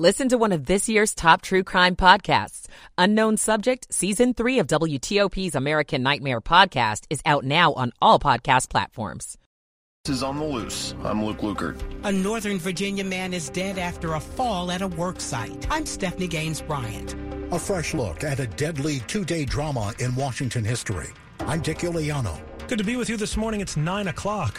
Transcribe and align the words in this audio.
Listen 0.00 0.30
to 0.30 0.38
one 0.38 0.52
of 0.52 0.64
this 0.64 0.88
year's 0.88 1.14
top 1.14 1.42
true 1.42 1.62
crime 1.62 1.94
podcasts. 1.94 2.68
Unknown 2.96 3.36
Subject, 3.36 3.86
Season 3.92 4.32
3 4.32 4.60
of 4.60 4.66
WTOP's 4.66 5.54
American 5.54 6.02
Nightmare 6.02 6.40
podcast 6.40 7.04
is 7.10 7.20
out 7.26 7.44
now 7.44 7.74
on 7.74 7.92
all 8.00 8.18
podcast 8.18 8.70
platforms. 8.70 9.36
This 10.06 10.16
is 10.16 10.22
On 10.22 10.38
the 10.38 10.44
Loose. 10.46 10.94
I'm 11.04 11.22
Luke 11.22 11.40
Lukert. 11.40 11.78
A 12.04 12.10
Northern 12.10 12.58
Virginia 12.58 13.04
man 13.04 13.34
is 13.34 13.50
dead 13.50 13.76
after 13.76 14.14
a 14.14 14.20
fall 14.20 14.70
at 14.70 14.80
a 14.80 14.88
work 14.88 15.20
site. 15.20 15.66
I'm 15.70 15.84
Stephanie 15.84 16.28
Gaines 16.28 16.62
Bryant. 16.62 17.14
A 17.52 17.58
fresh 17.58 17.92
look 17.92 18.24
at 18.24 18.40
a 18.40 18.46
deadly 18.46 19.00
two 19.00 19.26
day 19.26 19.44
drama 19.44 19.92
in 19.98 20.16
Washington 20.16 20.64
history. 20.64 21.10
I'm 21.40 21.60
Dick 21.60 21.80
Uliano. 21.80 22.40
Good 22.68 22.78
to 22.78 22.84
be 22.84 22.96
with 22.96 23.10
you 23.10 23.18
this 23.18 23.36
morning. 23.36 23.60
It's 23.60 23.76
9 23.76 24.08
o'clock. 24.08 24.58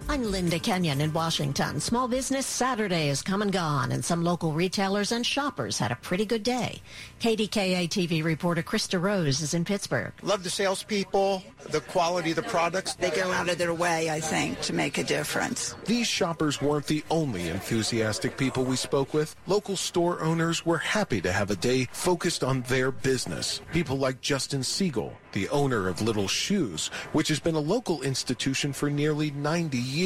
I'm 0.11 0.29
Linda 0.29 0.59
Kenyon 0.59 0.99
in 0.99 1.13
Washington. 1.13 1.79
Small 1.79 2.05
Business 2.05 2.45
Saturday 2.45 3.07
has 3.07 3.21
come 3.21 3.41
and 3.41 3.49
gone, 3.49 3.93
and 3.93 4.03
some 4.03 4.25
local 4.25 4.51
retailers 4.51 5.13
and 5.13 5.25
shoppers 5.25 5.77
had 5.77 5.89
a 5.89 5.95
pretty 5.95 6.25
good 6.25 6.43
day. 6.43 6.81
KDKA 7.21 7.87
TV 7.87 8.21
reporter 8.21 8.61
Krista 8.61 9.01
Rose 9.01 9.39
is 9.39 9.53
in 9.53 9.63
Pittsburgh. 9.63 10.11
Love 10.21 10.43
the 10.43 10.49
salespeople, 10.49 11.41
the 11.69 11.79
quality 11.79 12.31
of 12.31 12.35
the 12.35 12.41
products. 12.41 12.95
They 12.95 13.09
go 13.11 13.31
out 13.31 13.47
of 13.47 13.57
their 13.57 13.73
way, 13.73 14.09
I 14.09 14.19
think, 14.19 14.59
to 14.63 14.73
make 14.73 14.97
a 14.97 15.03
difference. 15.05 15.75
These 15.85 16.07
shoppers 16.07 16.61
weren't 16.61 16.87
the 16.87 17.05
only 17.09 17.47
enthusiastic 17.47 18.35
people 18.35 18.65
we 18.65 18.75
spoke 18.75 19.13
with. 19.13 19.33
Local 19.47 19.77
store 19.77 20.19
owners 20.19 20.65
were 20.65 20.79
happy 20.79 21.21
to 21.21 21.31
have 21.31 21.51
a 21.51 21.55
day 21.55 21.87
focused 21.93 22.43
on 22.43 22.63
their 22.63 22.91
business. 22.91 23.61
People 23.71 23.97
like 23.97 24.19
Justin 24.19 24.61
Siegel, 24.61 25.13
the 25.31 25.47
owner 25.47 25.87
of 25.87 26.01
Little 26.01 26.27
Shoes, 26.27 26.87
which 27.13 27.29
has 27.29 27.39
been 27.39 27.55
a 27.55 27.61
local 27.61 28.01
institution 28.01 28.73
for 28.73 28.89
nearly 28.89 29.31
90 29.31 29.77
years. 29.77 30.00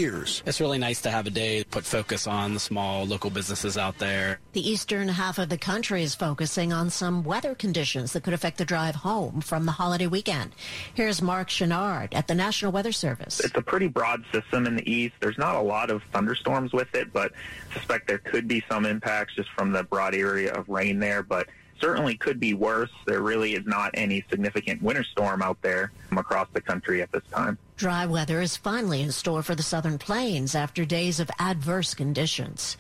It's 0.46 0.60
really 0.60 0.78
nice 0.78 1.02
to 1.04 1.12
have 1.12 1.26
a 1.26 1.30
day 1.30 1.60
to 1.60 1.66
put 1.66 1.86
focus 1.86 2.28
on 2.28 2.54
the 2.54 2.60
small 2.60 3.06
local 3.06 3.30
businesses 3.30 3.78
out 3.78 3.98
there. 3.98 4.40
The 4.52 4.70
eastern 4.70 5.08
half 5.08 5.38
of 5.38 5.48
the 5.48 5.58
country 5.58 6.04
is 6.04 6.16
focusing 6.16 6.74
on 6.74 6.90
some 6.90 7.24
weather 7.24 7.56
conditions 7.56 8.12
that 8.14 8.24
could 8.24 8.34
affect 8.34 8.58
the 8.58 8.66
drive 8.66 8.96
home 8.96 9.40
from 9.40 9.66
the 9.66 9.72
holiday 9.72 10.08
weekend. 10.08 10.52
Here's 10.94 11.22
Mark 11.22 11.48
Chenard 11.48 12.14
at 12.14 12.28
the 12.28 12.36
National 12.36 12.74
Weather 12.74 12.92
Service. 12.92 13.40
It's 13.40 13.56
a 13.56 13.62
pretty 13.62 13.88
broad 13.88 14.26
system 14.34 14.66
in 14.68 14.76
the 14.76 14.92
east. 14.92 15.16
There's 15.22 15.38
not 15.38 15.56
a 15.56 15.62
lot 15.62 15.90
of 15.90 16.04
thunderstorms 16.12 16.74
with 16.74 16.94
it, 16.94 17.14
but 17.14 17.32
I 17.72 17.74
suspect 17.76 18.08
there 18.08 18.18
could 18.18 18.48
be 18.48 18.64
some 18.70 18.86
impacts 18.86 19.36
just 19.36 19.50
from 19.52 19.72
the 19.72 19.84
broad 19.84 20.14
area 20.14 20.54
of 20.54 20.68
rain 20.68 21.00
there. 21.00 21.24
But 21.24 21.48
certainly 21.80 22.16
could 22.16 22.40
be 22.40 22.54
worse. 22.54 22.92
There 23.06 23.22
really 23.22 23.54
is 23.54 23.66
not 23.66 23.92
any 23.94 24.26
significant 24.30 24.82
winter 24.82 25.04
storm 25.04 25.42
out 25.42 25.62
there 25.62 25.92
across 26.12 26.48
the 26.54 26.62
country 26.62 27.02
at 27.02 27.12
this 27.12 27.24
time. 27.32 27.58
Dry 27.78 28.06
weather 28.06 28.40
is 28.40 28.56
finally 28.56 29.02
in 29.02 29.12
store 29.12 29.44
for 29.44 29.54
the 29.54 29.62
southern 29.62 29.98
plains 29.98 30.56
after 30.56 30.86
days 30.86 31.20
of 31.20 31.30
adverse 31.40 31.94
conditions. 31.94 32.78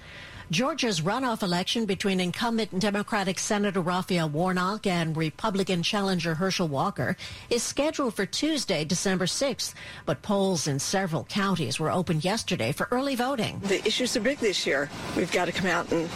Georgia's 0.51 1.01
runoff 1.01 1.43
election 1.43 1.85
between 1.85 2.21
incumbent 2.21 2.79
Democratic 2.79 3.37
Senator 3.37 3.81
Raphael 3.81 4.29
Warnock 4.29 4.87
and 4.87 5.17
Republican 5.17 5.83
challenger 5.83 6.35
Herschel 6.35 6.69
Walker 6.69 7.17
is 7.49 7.61
scheduled 7.61 8.13
for 8.13 8.25
Tuesday, 8.25 8.85
December 8.85 9.25
6th, 9.25 9.73
but 10.05 10.21
polls 10.21 10.65
in 10.65 10.79
several 10.79 11.25
counties 11.25 11.77
were 11.77 11.91
opened 11.91 12.23
yesterday 12.23 12.71
for 12.71 12.87
early 12.89 13.15
voting. 13.15 13.59
The 13.65 13.85
issues 13.85 14.15
are 14.15 14.21
big 14.21 14.37
this 14.37 14.65
year. 14.65 14.89
We've 15.17 15.31
got 15.31 15.45
to 15.45 15.51
come 15.51 15.67
out 15.67 15.91
and 15.91 16.09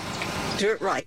do 0.58 0.72
it 0.72 0.80
right. 0.80 1.06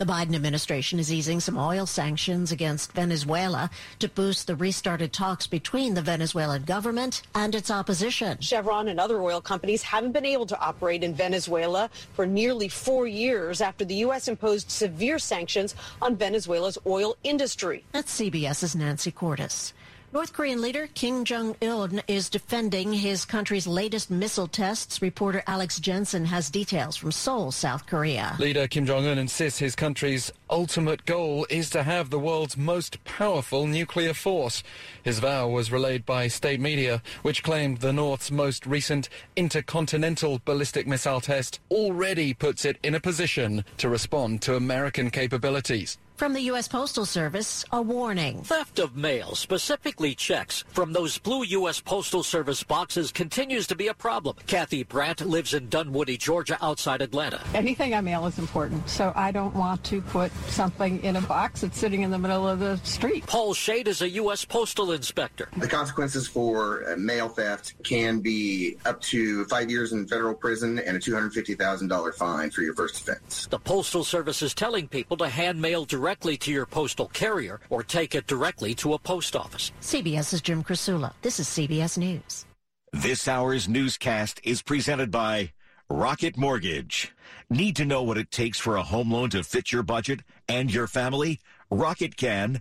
The 0.00 0.06
Biden 0.06 0.34
administration 0.34 0.98
is 0.98 1.12
easing 1.12 1.40
some 1.40 1.58
oil 1.58 1.84
sanctions 1.84 2.52
against 2.52 2.92
Venezuela 2.92 3.68
to 3.98 4.08
boost 4.08 4.46
the 4.46 4.56
restarted 4.56 5.12
talks 5.12 5.46
between 5.46 5.92
the 5.92 6.00
Venezuelan 6.00 6.62
government 6.62 7.20
and 7.34 7.54
its 7.54 7.70
opposition. 7.70 8.40
Chevron 8.40 8.88
and 8.88 8.98
other 8.98 9.20
oil 9.20 9.42
companies 9.42 9.82
haven't 9.82 10.12
been 10.12 10.24
able 10.24 10.46
to 10.46 10.58
operate 10.58 11.04
in 11.04 11.12
Venezuela 11.12 11.90
for 12.14 12.24
nearly 12.24 12.66
four 12.66 13.06
years 13.06 13.60
after 13.60 13.84
the 13.84 13.96
U.S. 13.96 14.26
imposed 14.26 14.70
severe 14.70 15.18
sanctions 15.18 15.74
on 16.00 16.16
Venezuela's 16.16 16.78
oil 16.86 17.18
industry. 17.22 17.84
That's 17.92 18.18
CBS's 18.18 18.74
Nancy 18.74 19.10
Cordes. 19.10 19.74
North 20.12 20.32
Korean 20.32 20.60
leader 20.60 20.88
Kim 20.94 21.24
Jong 21.24 21.54
Un 21.62 22.02
is 22.08 22.28
defending 22.28 22.92
his 22.92 23.24
country's 23.24 23.68
latest 23.68 24.10
missile 24.10 24.48
tests. 24.48 25.00
Reporter 25.00 25.44
Alex 25.46 25.78
Jensen 25.78 26.24
has 26.24 26.50
details 26.50 26.96
from 26.96 27.12
Seoul, 27.12 27.52
South 27.52 27.86
Korea. 27.86 28.34
Leader 28.40 28.66
Kim 28.66 28.86
Jong 28.86 29.06
Un 29.06 29.18
insists 29.18 29.60
his 29.60 29.76
country's 29.76 30.32
ultimate 30.50 31.06
goal 31.06 31.46
is 31.48 31.70
to 31.70 31.84
have 31.84 32.10
the 32.10 32.18
world's 32.18 32.56
most 32.56 33.02
powerful 33.04 33.68
nuclear 33.68 34.12
force. 34.12 34.64
His 35.04 35.20
vow 35.20 35.48
was 35.48 35.70
relayed 35.70 36.04
by 36.04 36.26
state 36.26 36.58
media, 36.58 37.02
which 37.22 37.44
claimed 37.44 37.78
the 37.78 37.92
North's 37.92 38.32
most 38.32 38.66
recent 38.66 39.08
intercontinental 39.36 40.42
ballistic 40.44 40.88
missile 40.88 41.20
test 41.20 41.60
already 41.70 42.34
puts 42.34 42.64
it 42.64 42.78
in 42.82 42.96
a 42.96 43.00
position 43.00 43.64
to 43.76 43.88
respond 43.88 44.42
to 44.42 44.56
American 44.56 45.12
capabilities. 45.12 45.98
From 46.20 46.34
the 46.34 46.42
U.S. 46.52 46.68
Postal 46.68 47.06
Service, 47.06 47.64
a 47.72 47.80
warning. 47.80 48.42
Theft 48.42 48.78
of 48.78 48.94
mail, 48.94 49.34
specifically 49.34 50.14
checks, 50.14 50.64
from 50.68 50.92
those 50.92 51.16
blue 51.16 51.44
U.S. 51.44 51.80
Postal 51.80 52.22
Service 52.22 52.62
boxes 52.62 53.10
continues 53.10 53.66
to 53.68 53.74
be 53.74 53.88
a 53.88 53.94
problem. 53.94 54.36
Kathy 54.46 54.82
Brandt 54.82 55.22
lives 55.22 55.54
in 55.54 55.70
Dunwoody, 55.70 56.18
Georgia, 56.18 56.58
outside 56.60 57.00
Atlanta. 57.00 57.40
Anything 57.54 57.94
I 57.94 58.02
mail 58.02 58.26
is 58.26 58.38
important, 58.38 58.86
so 58.86 59.14
I 59.16 59.30
don't 59.32 59.54
want 59.54 59.82
to 59.84 60.02
put 60.02 60.30
something 60.48 61.02
in 61.02 61.16
a 61.16 61.22
box 61.22 61.62
that's 61.62 61.78
sitting 61.78 62.02
in 62.02 62.10
the 62.10 62.18
middle 62.18 62.46
of 62.46 62.58
the 62.58 62.76
street. 62.84 63.26
Paul 63.26 63.54
Shade 63.54 63.88
is 63.88 64.02
a 64.02 64.10
U.S. 64.10 64.44
Postal 64.44 64.92
Inspector. 64.92 65.48
The 65.56 65.68
consequences 65.68 66.28
for 66.28 66.86
uh, 66.86 66.96
mail 66.98 67.30
theft 67.30 67.82
can 67.82 68.20
be 68.20 68.76
up 68.84 69.00
to 69.04 69.46
five 69.46 69.70
years 69.70 69.94
in 69.94 70.06
federal 70.06 70.34
prison 70.34 70.80
and 70.80 70.98
a 70.98 71.00
$250,000 71.00 72.14
fine 72.14 72.50
for 72.50 72.60
your 72.60 72.74
first 72.74 73.00
offense. 73.00 73.46
The 73.46 73.58
Postal 73.58 74.04
Service 74.04 74.42
is 74.42 74.52
telling 74.52 74.86
people 74.86 75.16
to 75.16 75.26
hand 75.26 75.62
mail 75.62 75.86
directly 75.86 76.09
directly 76.10 76.36
to 76.36 76.50
your 76.50 76.66
postal 76.66 77.06
carrier 77.06 77.60
or 77.70 77.84
take 77.84 78.16
it 78.16 78.26
directly 78.26 78.74
to 78.74 78.94
a 78.94 78.98
post 78.98 79.36
office. 79.36 79.70
CBS's 79.80 80.40
Jim 80.40 80.64
Krasula. 80.64 81.12
This 81.22 81.38
is 81.38 81.46
CBS 81.46 81.96
News. 81.96 82.46
This 82.92 83.28
hour's 83.28 83.68
newscast 83.68 84.40
is 84.42 84.60
presented 84.60 85.12
by 85.12 85.52
Rocket 85.88 86.36
Mortgage. 86.36 87.14
Need 87.48 87.76
to 87.76 87.84
know 87.84 88.02
what 88.02 88.18
it 88.18 88.32
takes 88.32 88.58
for 88.58 88.74
a 88.74 88.82
home 88.82 89.12
loan 89.12 89.30
to 89.30 89.44
fit 89.44 89.70
your 89.70 89.84
budget 89.84 90.18
and 90.48 90.74
your 90.74 90.88
family? 90.88 91.38
Rocket 91.70 92.16
can. 92.16 92.60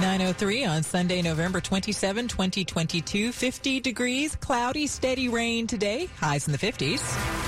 903 0.00 0.64
on 0.64 0.82
Sunday, 0.82 1.20
November 1.20 1.60
27, 1.60 2.26
2022. 2.26 3.32
50 3.32 3.80
degrees, 3.80 4.34
cloudy, 4.36 4.86
steady 4.86 5.28
rain 5.28 5.66
today. 5.66 6.08
Highs 6.18 6.46
in 6.46 6.52
the 6.52 6.58
50s. 6.58 7.39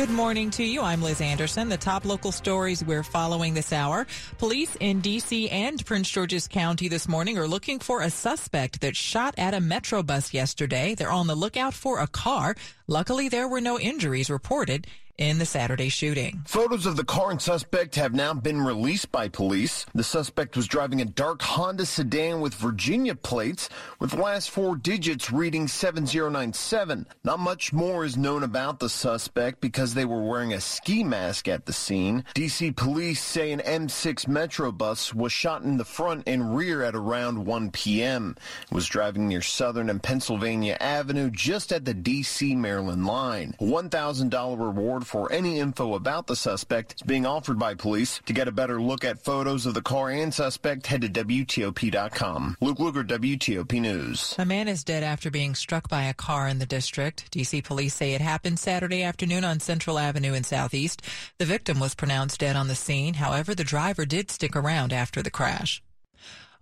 Good 0.00 0.08
morning 0.08 0.48
to 0.52 0.64
you. 0.64 0.80
I'm 0.80 1.02
Liz 1.02 1.20
Anderson. 1.20 1.68
The 1.68 1.76
top 1.76 2.06
local 2.06 2.32
stories 2.32 2.82
we're 2.82 3.02
following 3.02 3.52
this 3.52 3.70
hour. 3.70 4.06
Police 4.38 4.74
in 4.76 5.02
D.C. 5.02 5.50
and 5.50 5.84
Prince 5.84 6.08
George's 6.08 6.48
County 6.48 6.88
this 6.88 7.06
morning 7.06 7.36
are 7.36 7.46
looking 7.46 7.78
for 7.78 8.00
a 8.00 8.08
suspect 8.08 8.80
that 8.80 8.96
shot 8.96 9.34
at 9.36 9.52
a 9.52 9.60
Metro 9.60 10.02
bus 10.02 10.32
yesterday. 10.32 10.94
They're 10.94 11.12
on 11.12 11.26
the 11.26 11.34
lookout 11.34 11.74
for 11.74 11.98
a 11.98 12.06
car. 12.06 12.54
Luckily, 12.86 13.28
there 13.28 13.46
were 13.46 13.60
no 13.60 13.78
injuries 13.78 14.30
reported 14.30 14.86
in 15.20 15.38
the 15.38 15.44
Saturday 15.44 15.90
shooting. 15.90 16.42
Photos 16.46 16.86
of 16.86 16.96
the 16.96 17.04
car 17.04 17.30
and 17.30 17.40
suspect 17.40 17.94
have 17.96 18.14
now 18.14 18.32
been 18.32 18.60
released 18.60 19.12
by 19.12 19.28
police. 19.28 19.84
The 19.94 20.02
suspect 20.02 20.56
was 20.56 20.66
driving 20.66 21.02
a 21.02 21.04
dark 21.04 21.42
Honda 21.42 21.84
sedan 21.84 22.40
with 22.40 22.54
Virginia 22.54 23.14
plates 23.14 23.68
with 23.98 24.14
last 24.14 24.50
four 24.50 24.76
digits 24.76 25.30
reading 25.30 25.68
7097. 25.68 27.06
Not 27.22 27.38
much 27.38 27.70
more 27.70 28.06
is 28.06 28.16
known 28.16 28.42
about 28.42 28.80
the 28.80 28.88
suspect 28.88 29.60
because 29.60 29.92
they 29.92 30.06
were 30.06 30.22
wearing 30.22 30.54
a 30.54 30.60
ski 30.60 31.04
mask 31.04 31.48
at 31.48 31.66
the 31.66 31.72
scene. 31.74 32.24
DC 32.34 32.74
police 32.74 33.22
say 33.22 33.52
an 33.52 33.60
M6 33.60 34.26
Metro 34.26 34.72
bus 34.72 35.14
was 35.14 35.32
shot 35.32 35.62
in 35.62 35.76
the 35.76 35.84
front 35.84 36.22
and 36.26 36.56
rear 36.56 36.82
at 36.82 36.94
around 36.94 37.44
1 37.44 37.70
p.m. 37.72 38.36
It 38.62 38.74
was 38.74 38.86
driving 38.86 39.28
near 39.28 39.42
Southern 39.42 39.90
and 39.90 40.02
Pennsylvania 40.02 40.78
Avenue 40.80 41.30
just 41.30 41.72
at 41.72 41.84
the 41.84 41.94
DC 41.94 42.56
Maryland 42.56 43.04
line. 43.04 43.54
$1,000 43.60 44.58
reward 44.58 45.06
for 45.10 45.32
any 45.32 45.58
info 45.58 45.94
about 45.94 46.28
the 46.28 46.36
suspect 46.36 46.94
is 46.94 47.02
being 47.02 47.26
offered 47.26 47.58
by 47.58 47.74
police. 47.74 48.20
To 48.26 48.32
get 48.32 48.46
a 48.46 48.52
better 48.52 48.80
look 48.80 49.04
at 49.04 49.18
photos 49.18 49.66
of 49.66 49.74
the 49.74 49.82
car 49.82 50.08
and 50.08 50.32
suspect, 50.32 50.86
head 50.86 51.00
to 51.00 51.08
WTOP.com. 51.08 52.56
Luke 52.60 52.78
Lukert, 52.78 53.08
WTOP 53.08 53.80
News. 53.80 54.36
A 54.38 54.44
man 54.44 54.68
is 54.68 54.84
dead 54.84 55.02
after 55.02 55.28
being 55.28 55.56
struck 55.56 55.88
by 55.88 56.04
a 56.04 56.14
car 56.14 56.46
in 56.46 56.60
the 56.60 56.66
district. 56.66 57.28
D.C. 57.32 57.60
police 57.60 57.94
say 57.94 58.14
it 58.14 58.20
happened 58.20 58.60
Saturday 58.60 59.02
afternoon 59.02 59.44
on 59.44 59.58
Central 59.58 59.98
Avenue 59.98 60.32
in 60.32 60.44
Southeast. 60.44 61.02
The 61.38 61.44
victim 61.44 61.80
was 61.80 61.96
pronounced 61.96 62.38
dead 62.38 62.54
on 62.54 62.68
the 62.68 62.76
scene. 62.76 63.14
However, 63.14 63.52
the 63.52 63.64
driver 63.64 64.06
did 64.06 64.30
stick 64.30 64.54
around 64.54 64.92
after 64.92 65.22
the 65.22 65.30
crash. 65.30 65.82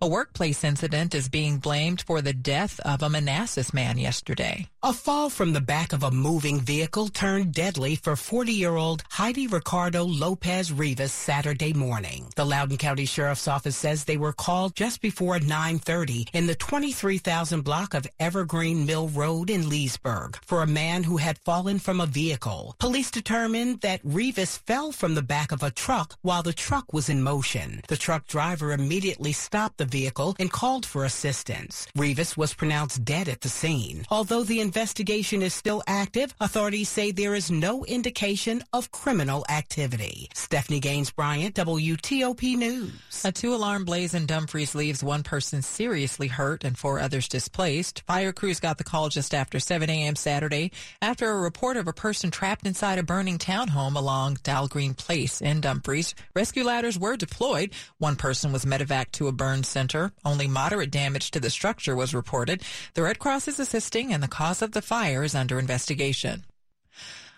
A 0.01 0.07
workplace 0.07 0.63
incident 0.63 1.13
is 1.13 1.27
being 1.27 1.57
blamed 1.57 2.03
for 2.03 2.21
the 2.21 2.31
death 2.31 2.79
of 2.85 3.03
a 3.03 3.09
Manassas 3.09 3.73
man 3.73 3.97
yesterday. 3.97 4.69
A 4.81 4.93
fall 4.93 5.29
from 5.29 5.51
the 5.51 5.59
back 5.59 5.91
of 5.91 6.03
a 6.03 6.09
moving 6.09 6.61
vehicle 6.61 7.09
turned 7.09 7.53
deadly 7.53 7.97
for 7.97 8.13
40-year-old 8.13 9.03
Heidi 9.09 9.45
Ricardo 9.45 10.05
Lopez 10.05 10.71
Rivas 10.71 11.11
Saturday 11.11 11.73
morning. 11.73 12.31
The 12.37 12.45
Loudoun 12.45 12.77
County 12.77 13.03
Sheriff's 13.03 13.49
Office 13.49 13.75
says 13.75 14.05
they 14.05 14.15
were 14.15 14.31
called 14.31 14.73
just 14.73 15.01
before 15.01 15.37
9:30 15.37 16.29
in 16.31 16.47
the 16.47 16.55
23,000 16.55 17.59
block 17.59 17.93
of 17.93 18.07
Evergreen 18.21 18.85
Mill 18.85 19.09
Road 19.09 19.49
in 19.49 19.67
Leesburg 19.67 20.39
for 20.45 20.63
a 20.63 20.75
man 20.81 21.03
who 21.03 21.17
had 21.17 21.39
fallen 21.39 21.77
from 21.77 21.99
a 21.99 22.05
vehicle. 22.05 22.73
Police 22.79 23.11
determined 23.11 23.81
that 23.81 23.99
Rivas 24.05 24.59
fell 24.59 24.93
from 24.93 25.15
the 25.15 25.21
back 25.21 25.51
of 25.51 25.61
a 25.61 25.71
truck 25.71 26.15
while 26.21 26.41
the 26.41 26.53
truck 26.53 26.93
was 26.93 27.09
in 27.09 27.21
motion. 27.21 27.81
The 27.89 27.97
truck 27.97 28.27
driver 28.27 28.71
immediately 28.71 29.33
stopped 29.33 29.77
the 29.77 29.88
vehicle 29.89 30.35
and 30.39 30.51
called 30.51 30.85
for 30.85 31.05
assistance. 31.05 31.87
Rivas 31.95 32.37
was 32.37 32.53
pronounced 32.53 33.03
dead 33.03 33.27
at 33.27 33.41
the 33.41 33.49
scene. 33.49 34.05
Although 34.09 34.43
the 34.43 34.59
investigation 34.59 35.41
is 35.41 35.53
still 35.53 35.83
active, 35.87 36.33
authorities 36.39 36.89
say 36.89 37.11
there 37.11 37.35
is 37.35 37.49
no 37.51 37.83
indication 37.85 38.63
of 38.73 38.91
criminal 38.91 39.45
activity. 39.49 40.29
Stephanie 40.33 40.79
Gaines 40.79 41.11
Bryant, 41.11 41.55
WTOP 41.55 42.55
News. 42.55 42.91
A 43.25 43.31
two-alarm 43.31 43.85
blaze 43.85 44.13
in 44.13 44.25
Dumfries 44.25 44.75
leaves 44.75 45.03
one 45.03 45.23
person 45.23 45.61
seriously 45.61 46.27
hurt 46.27 46.63
and 46.63 46.77
four 46.77 46.99
others 46.99 47.27
displaced. 47.27 48.03
Fire 48.05 48.31
crews 48.31 48.59
got 48.59 48.77
the 48.77 48.83
call 48.83 49.09
just 49.09 49.33
after 49.33 49.59
7 49.59 49.89
a.m. 49.89 50.15
Saturday 50.15 50.71
after 51.01 51.31
a 51.31 51.39
report 51.39 51.77
of 51.77 51.87
a 51.87 51.93
person 51.93 52.31
trapped 52.31 52.65
inside 52.65 52.99
a 52.99 53.03
burning 53.03 53.37
townhome 53.37 53.95
along 53.95 54.37
Dalgreen 54.37 54.95
Place 54.95 55.41
in 55.41 55.61
Dumfries. 55.61 56.13
Rescue 56.35 56.63
ladders 56.63 56.99
were 56.99 57.17
deployed. 57.17 57.71
One 57.97 58.15
person 58.15 58.51
was 58.51 58.65
medevaced 58.65 59.11
to 59.13 59.27
a 59.27 59.31
burn 59.31 59.63
center. 59.63 59.78
Only 60.25 60.47
moderate 60.47 60.91
damage 60.91 61.31
to 61.31 61.39
the 61.39 61.49
structure 61.49 61.95
was 61.95 62.13
reported. 62.13 62.61
The 62.93 63.03
Red 63.03 63.19
Cross 63.19 63.47
is 63.47 63.59
assisting 63.59 64.13
and 64.13 64.21
the 64.21 64.27
cause 64.27 64.61
of 64.61 64.73
the 64.73 64.81
fire 64.81 65.23
is 65.23 65.35
under 65.35 65.57
investigation. 65.57 66.45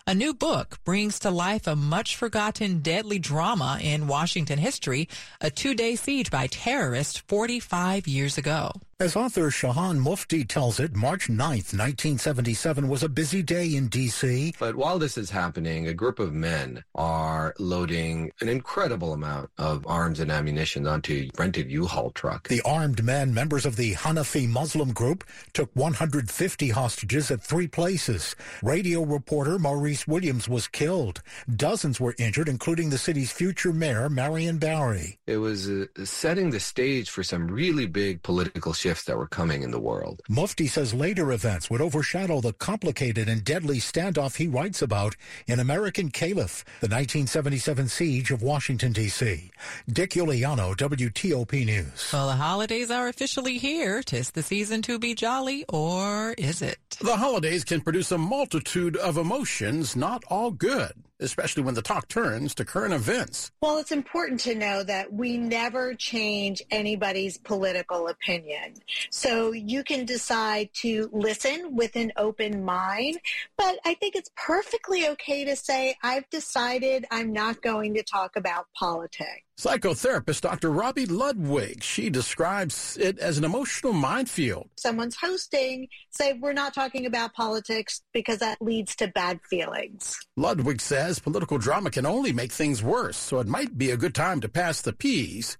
A 0.04 0.14
new 0.16 0.34
book 0.34 0.78
brings 0.84 1.20
to 1.20 1.30
life 1.30 1.68
a 1.68 1.76
much 1.76 2.16
forgotten 2.16 2.80
deadly 2.80 3.20
drama 3.20 3.78
in 3.80 4.08
Washington 4.08 4.58
history, 4.58 5.08
a 5.40 5.48
two 5.48 5.74
day 5.74 5.94
siege 5.94 6.28
by 6.28 6.48
terrorists 6.48 7.18
45 7.18 8.08
years 8.08 8.36
ago. 8.36 8.72
As 9.02 9.16
author 9.16 9.50
Shahan 9.50 9.98
Mufti 9.98 10.44
tells 10.44 10.78
it, 10.78 10.94
March 10.94 11.26
9th, 11.26 11.74
1977 11.74 12.86
was 12.88 13.02
a 13.02 13.08
busy 13.08 13.42
day 13.42 13.74
in 13.74 13.88
D.C. 13.88 14.54
But 14.60 14.76
while 14.76 15.00
this 15.00 15.18
is 15.18 15.28
happening, 15.28 15.88
a 15.88 15.92
group 15.92 16.20
of 16.20 16.32
men 16.32 16.84
are 16.94 17.52
loading 17.58 18.30
an 18.40 18.48
incredible 18.48 19.12
amount 19.12 19.50
of 19.58 19.84
arms 19.88 20.20
and 20.20 20.30
ammunition 20.30 20.86
onto 20.86 21.14
a 21.14 21.30
rented 21.36 21.68
U-Haul 21.68 22.12
truck. 22.12 22.46
The 22.46 22.60
armed 22.60 23.02
men, 23.02 23.34
members 23.34 23.66
of 23.66 23.74
the 23.74 23.94
Hanafi 23.94 24.48
Muslim 24.48 24.92
group, 24.92 25.24
took 25.52 25.74
150 25.74 26.68
hostages 26.68 27.32
at 27.32 27.42
three 27.42 27.66
places. 27.66 28.36
Radio 28.62 29.02
reporter 29.02 29.58
Maurice 29.58 30.06
Williams 30.06 30.48
was 30.48 30.68
killed. 30.68 31.22
Dozens 31.56 31.98
were 31.98 32.14
injured, 32.18 32.48
including 32.48 32.90
the 32.90 32.98
city's 32.98 33.32
future 33.32 33.72
mayor, 33.72 34.08
Marion 34.08 34.58
Barry. 34.58 35.18
It 35.26 35.38
was 35.38 35.68
uh, 35.68 35.86
setting 36.04 36.50
the 36.50 36.60
stage 36.60 37.10
for 37.10 37.24
some 37.24 37.48
really 37.48 37.86
big 37.86 38.22
political 38.22 38.72
shifts 38.92 39.04
that 39.04 39.16
were 39.16 39.26
coming 39.26 39.62
in 39.62 39.70
the 39.70 39.80
world. 39.80 40.20
Mufti 40.28 40.66
says 40.66 40.92
later 40.92 41.32
events 41.32 41.70
would 41.70 41.80
overshadow 41.80 42.42
the 42.42 42.52
complicated 42.52 43.26
and 43.26 43.42
deadly 43.42 43.78
standoff 43.78 44.36
he 44.36 44.46
writes 44.46 44.82
about 44.82 45.16
in 45.46 45.58
American 45.58 46.10
Caliph, 46.10 46.62
the 46.80 46.88
1977 46.88 47.88
siege 47.88 48.30
of 48.30 48.42
Washington, 48.42 48.92
D.C. 48.92 49.50
Dick 49.90 50.10
Uliano, 50.10 50.76
WTOP 50.76 51.64
News. 51.64 52.10
Well, 52.12 52.26
the 52.26 52.36
holidays 52.36 52.90
are 52.90 53.08
officially 53.08 53.56
here. 53.56 54.02
Tis 54.02 54.30
the 54.32 54.42
season 54.42 54.82
to 54.82 54.98
be 54.98 55.14
jolly, 55.14 55.64
or 55.70 56.34
is 56.36 56.60
it? 56.60 56.78
The 57.00 57.16
holidays 57.16 57.64
can 57.64 57.80
produce 57.80 58.12
a 58.12 58.18
multitude 58.18 58.98
of 58.98 59.16
emotions, 59.16 59.96
not 59.96 60.22
all 60.28 60.50
good 60.50 60.92
especially 61.22 61.62
when 61.62 61.74
the 61.74 61.82
talk 61.82 62.08
turns 62.08 62.54
to 62.56 62.64
current 62.64 62.92
events. 62.92 63.50
Well, 63.60 63.78
it's 63.78 63.92
important 63.92 64.40
to 64.40 64.54
know 64.54 64.82
that 64.82 65.12
we 65.12 65.36
never 65.36 65.94
change 65.94 66.62
anybody's 66.70 67.38
political 67.38 68.08
opinion. 68.08 68.74
So 69.10 69.52
you 69.52 69.84
can 69.84 70.04
decide 70.04 70.70
to 70.74 71.08
listen 71.12 71.74
with 71.76 71.96
an 71.96 72.12
open 72.16 72.64
mind, 72.64 73.18
but 73.56 73.78
I 73.84 73.94
think 73.94 74.16
it's 74.16 74.30
perfectly 74.36 75.08
okay 75.08 75.44
to 75.44 75.56
say, 75.56 75.96
I've 76.02 76.28
decided 76.30 77.06
I'm 77.10 77.32
not 77.32 77.62
going 77.62 77.94
to 77.94 78.02
talk 78.02 78.36
about 78.36 78.66
politics. 78.78 79.42
Psychotherapist 79.58 80.40
Dr. 80.40 80.70
Robi 80.70 81.08
Ludwig, 81.08 81.82
she 81.82 82.08
describes 82.08 82.96
it 82.96 83.18
as 83.18 83.36
an 83.36 83.44
emotional 83.44 83.92
minefield. 83.92 84.68
Someone's 84.76 85.16
hosting, 85.16 85.88
say, 86.10 86.32
we're 86.32 86.54
not 86.54 86.74
talking 86.74 87.04
about 87.06 87.34
politics 87.34 88.00
because 88.14 88.38
that 88.38 88.62
leads 88.62 88.96
to 88.96 89.08
bad 89.08 89.40
feelings. 89.48 90.18
Ludwig 90.36 90.80
says 90.80 91.18
political 91.18 91.58
drama 91.58 91.90
can 91.90 92.06
only 92.06 92.32
make 92.32 92.50
things 92.50 92.82
worse, 92.82 93.16
so 93.16 93.40
it 93.40 93.46
might 93.46 93.76
be 93.76 93.90
a 93.90 93.96
good 93.96 94.14
time 94.14 94.40
to 94.40 94.48
pass 94.48 94.80
the 94.80 94.92
peas 94.92 95.58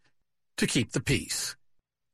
to 0.56 0.66
keep 0.66 0.92
the 0.92 1.00
peace. 1.00 1.54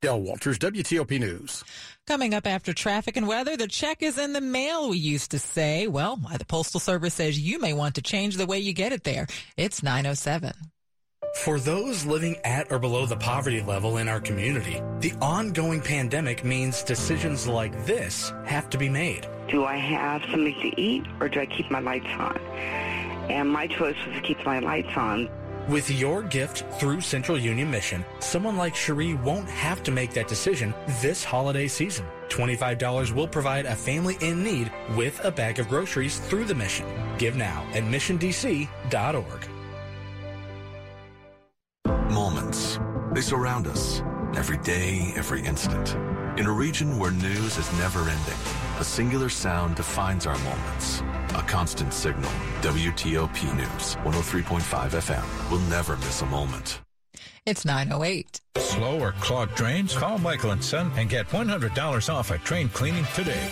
Dell 0.02 0.20
Walters, 0.20 0.58
WTOP 0.58 1.18
News. 1.18 1.64
Coming 2.06 2.32
up 2.32 2.46
after 2.46 2.72
traffic 2.72 3.16
and 3.16 3.26
weather, 3.26 3.56
the 3.56 3.66
check 3.66 4.02
is 4.02 4.16
in 4.18 4.32
the 4.32 4.40
mail, 4.40 4.90
we 4.90 4.98
used 4.98 5.32
to 5.32 5.38
say. 5.38 5.88
Well, 5.88 6.16
why 6.16 6.36
the 6.36 6.44
Postal 6.44 6.80
Service 6.80 7.14
says 7.14 7.38
you 7.38 7.58
may 7.60 7.72
want 7.72 7.96
to 7.96 8.02
change 8.02 8.36
the 8.36 8.46
way 8.46 8.58
you 8.58 8.72
get 8.72 8.92
it 8.92 9.04
there. 9.04 9.26
It's 9.56 9.82
907. 9.82 10.52
For 11.34 11.60
those 11.60 12.04
living 12.04 12.36
at 12.44 12.70
or 12.70 12.78
below 12.78 13.06
the 13.06 13.16
poverty 13.16 13.60
level 13.60 13.98
in 13.98 14.08
our 14.08 14.20
community, 14.20 14.82
the 15.00 15.12
ongoing 15.20 15.80
pandemic 15.80 16.44
means 16.44 16.82
decisions 16.82 17.46
like 17.46 17.86
this 17.86 18.32
have 18.44 18.68
to 18.70 18.78
be 18.78 18.88
made. 18.88 19.26
Do 19.48 19.64
I 19.64 19.76
have 19.76 20.22
something 20.30 20.54
to 20.60 20.80
eat 20.80 21.04
or 21.20 21.28
do 21.28 21.40
I 21.40 21.46
keep 21.46 21.70
my 21.70 21.80
lights 21.80 22.08
on? 22.18 22.38
And 23.30 23.48
my 23.48 23.66
choice 23.66 23.96
was 24.06 24.16
to 24.16 24.20
keep 24.22 24.44
my 24.44 24.58
lights 24.58 24.96
on. 24.96 25.28
With 25.68 25.90
your 25.90 26.22
gift 26.22 26.64
through 26.80 27.02
Central 27.02 27.38
Union 27.38 27.70
Mission, 27.70 28.04
someone 28.20 28.56
like 28.56 28.74
Cherie 28.74 29.14
won't 29.14 29.48
have 29.48 29.82
to 29.82 29.90
make 29.90 30.12
that 30.14 30.26
decision 30.28 30.74
this 31.02 31.22
holiday 31.22 31.68
season. 31.68 32.06
$25 32.30 33.12
will 33.12 33.28
provide 33.28 33.66
a 33.66 33.76
family 33.76 34.16
in 34.22 34.42
need 34.42 34.72
with 34.96 35.22
a 35.24 35.30
bag 35.30 35.58
of 35.58 35.68
groceries 35.68 36.18
through 36.20 36.44
the 36.44 36.54
mission. 36.54 36.86
Give 37.18 37.36
now 37.36 37.66
at 37.74 37.82
missiondc.org. 37.82 39.48
They 43.18 43.22
surround 43.22 43.66
us 43.66 44.00
every 44.36 44.58
day, 44.58 45.12
every 45.16 45.42
instant. 45.42 45.96
In 46.38 46.46
a 46.46 46.52
region 46.52 47.00
where 47.00 47.10
news 47.10 47.58
is 47.58 47.72
never 47.72 47.98
ending, 48.02 48.38
a 48.78 48.84
singular 48.84 49.28
sound 49.28 49.74
defines 49.74 50.24
our 50.24 50.38
moments. 50.38 51.00
A 51.34 51.42
constant 51.42 51.92
signal. 51.92 52.30
WTOP 52.60 53.56
News, 53.56 53.96
103.5 54.04 54.92
FM. 54.92 55.50
will 55.50 55.58
never 55.68 55.96
miss 55.96 56.22
a 56.22 56.26
moment. 56.26 56.80
It's 57.44 57.64
908. 57.64 58.40
Slow 58.58 59.00
or 59.00 59.10
clogged 59.10 59.56
drains? 59.56 59.96
Call 59.96 60.18
Michael 60.18 60.52
and 60.52 60.62
Son 60.62 60.92
and 60.94 61.08
get 61.08 61.26
$100 61.26 62.14
off 62.14 62.30
a 62.30 62.38
drain 62.38 62.68
cleaning 62.68 63.06
today. 63.16 63.48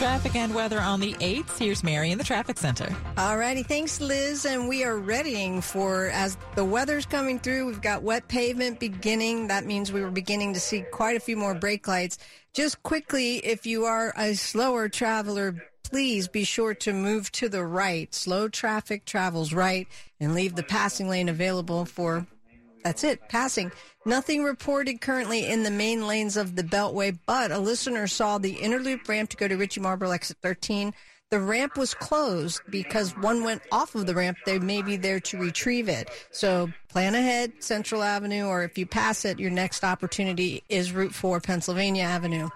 Traffic 0.00 0.34
and 0.34 0.54
weather 0.54 0.80
on 0.80 0.98
the 0.98 1.12
8th. 1.20 1.58
Here's 1.58 1.84
Mary 1.84 2.10
in 2.10 2.16
the 2.16 2.24
traffic 2.24 2.56
center. 2.56 2.96
All 3.18 3.36
righty. 3.36 3.62
Thanks, 3.62 4.00
Liz. 4.00 4.46
And 4.46 4.66
we 4.66 4.82
are 4.82 4.96
readying 4.96 5.60
for, 5.60 6.06
as 6.06 6.38
the 6.54 6.64
weather's 6.64 7.04
coming 7.04 7.38
through, 7.38 7.66
we've 7.66 7.82
got 7.82 8.02
wet 8.02 8.26
pavement 8.26 8.80
beginning. 8.80 9.48
That 9.48 9.66
means 9.66 9.92
we 9.92 10.00
were 10.00 10.10
beginning 10.10 10.54
to 10.54 10.58
see 10.58 10.86
quite 10.90 11.18
a 11.18 11.20
few 11.20 11.36
more 11.36 11.54
brake 11.54 11.86
lights. 11.86 12.16
Just 12.54 12.82
quickly, 12.82 13.44
if 13.44 13.66
you 13.66 13.84
are 13.84 14.14
a 14.16 14.32
slower 14.32 14.88
traveler, 14.88 15.62
please 15.82 16.28
be 16.28 16.44
sure 16.44 16.72
to 16.76 16.94
move 16.94 17.30
to 17.32 17.50
the 17.50 17.62
right. 17.62 18.14
Slow 18.14 18.48
traffic 18.48 19.04
travels 19.04 19.52
right 19.52 19.86
and 20.18 20.32
leave 20.32 20.56
the 20.56 20.62
passing 20.62 21.10
lane 21.10 21.28
available 21.28 21.84
for 21.84 22.26
that's 22.82 23.04
it, 23.04 23.28
passing. 23.28 23.72
Nothing 24.06 24.42
reported 24.42 25.00
currently 25.00 25.46
in 25.46 25.62
the 25.62 25.70
main 25.70 26.06
lanes 26.06 26.36
of 26.36 26.56
the 26.56 26.62
Beltway, 26.62 27.18
but 27.26 27.50
a 27.50 27.58
listener 27.58 28.06
saw 28.06 28.38
the 28.38 28.52
inner 28.52 28.78
loop 28.78 29.08
ramp 29.08 29.30
to 29.30 29.36
go 29.36 29.46
to 29.46 29.56
Ritchie 29.56 29.80
Marlboro 29.80 30.10
exit 30.10 30.38
13. 30.42 30.94
The 31.30 31.38
ramp 31.38 31.76
was 31.76 31.94
closed 31.94 32.60
because 32.70 33.16
one 33.16 33.44
went 33.44 33.62
off 33.70 33.94
of 33.94 34.06
the 34.06 34.14
ramp. 34.14 34.38
They 34.46 34.58
may 34.58 34.82
be 34.82 34.96
there 34.96 35.20
to 35.20 35.38
retrieve 35.38 35.88
it. 35.88 36.10
So 36.32 36.72
plan 36.88 37.14
ahead, 37.14 37.52
Central 37.60 38.02
Avenue, 38.02 38.46
or 38.46 38.64
if 38.64 38.76
you 38.76 38.84
pass 38.84 39.24
it, 39.24 39.38
your 39.38 39.52
next 39.52 39.84
opportunity 39.84 40.64
is 40.68 40.92
Route 40.92 41.14
4, 41.14 41.40
Pennsylvania 41.40 42.02
Avenue. 42.02 42.48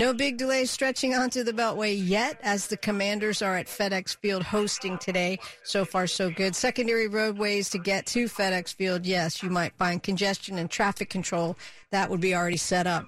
No 0.00 0.14
big 0.14 0.38
delays 0.38 0.70
stretching 0.70 1.14
onto 1.14 1.44
the 1.44 1.52
Beltway 1.52 1.94
yet 1.94 2.40
as 2.42 2.68
the 2.68 2.78
commanders 2.78 3.42
are 3.42 3.54
at 3.58 3.66
FedEx 3.66 4.16
Field 4.16 4.42
hosting 4.42 4.96
today. 4.96 5.38
So 5.62 5.84
far, 5.84 6.06
so 6.06 6.30
good. 6.30 6.56
Secondary 6.56 7.06
roadways 7.06 7.68
to 7.68 7.78
get 7.78 8.06
to 8.06 8.24
FedEx 8.24 8.74
Field. 8.74 9.04
Yes, 9.04 9.42
you 9.42 9.50
might 9.50 9.74
find 9.74 10.02
congestion 10.02 10.56
and 10.56 10.70
traffic 10.70 11.10
control. 11.10 11.54
That 11.90 12.08
would 12.08 12.22
be 12.22 12.34
already 12.34 12.56
set 12.56 12.86
up. 12.86 13.04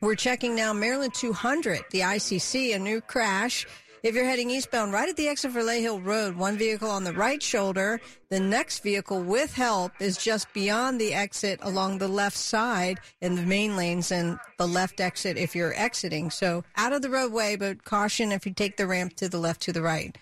We're 0.00 0.14
checking 0.14 0.54
now 0.54 0.72
Maryland 0.72 1.12
200, 1.12 1.82
the 1.90 2.00
ICC, 2.00 2.74
a 2.74 2.78
new 2.78 3.02
crash 3.02 3.66
If 4.04 4.14
you're 4.14 4.26
heading 4.26 4.50
eastbound, 4.50 4.92
right 4.92 5.08
at 5.08 5.16
the 5.16 5.28
exit 5.28 5.52
for 5.52 5.62
Lay 5.62 5.80
Hill 5.80 5.98
Road, 5.98 6.36
one 6.36 6.58
vehicle 6.58 6.90
on 6.90 7.04
the 7.04 7.14
right 7.14 7.42
shoulder. 7.42 8.02
The 8.28 8.38
next 8.38 8.82
vehicle 8.82 9.22
with 9.22 9.54
help 9.54 9.92
is 9.98 10.18
just 10.18 10.52
beyond 10.52 11.00
the 11.00 11.14
exit 11.14 11.58
along 11.62 11.96
the 11.96 12.06
left 12.06 12.36
side 12.36 13.00
in 13.22 13.34
the 13.34 13.46
main 13.46 13.76
lanes 13.76 14.12
and 14.12 14.38
the 14.58 14.68
left 14.68 15.00
exit 15.00 15.38
if 15.38 15.56
you're 15.56 15.72
exiting. 15.72 16.30
So 16.30 16.64
out 16.76 16.92
of 16.92 17.00
the 17.00 17.08
roadway, 17.08 17.56
but 17.56 17.84
caution 17.84 18.30
if 18.30 18.44
you 18.44 18.52
take 18.52 18.76
the 18.76 18.86
ramp 18.86 19.16
to 19.16 19.28
the 19.30 19.38
left 19.38 19.62
to 19.62 19.72
the 19.72 19.80
right. 19.80 20.14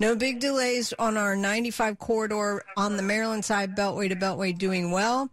No 0.00 0.14
big 0.14 0.40
delays 0.40 0.92
on 0.98 1.16
our 1.16 1.34
95 1.34 1.98
corridor 1.98 2.62
on 2.76 2.98
the 2.98 3.02
Maryland 3.02 3.46
side, 3.46 3.74
Beltway 3.74 4.10
to 4.10 4.16
Beltway, 4.16 4.56
doing 4.56 4.90
well. 4.90 5.30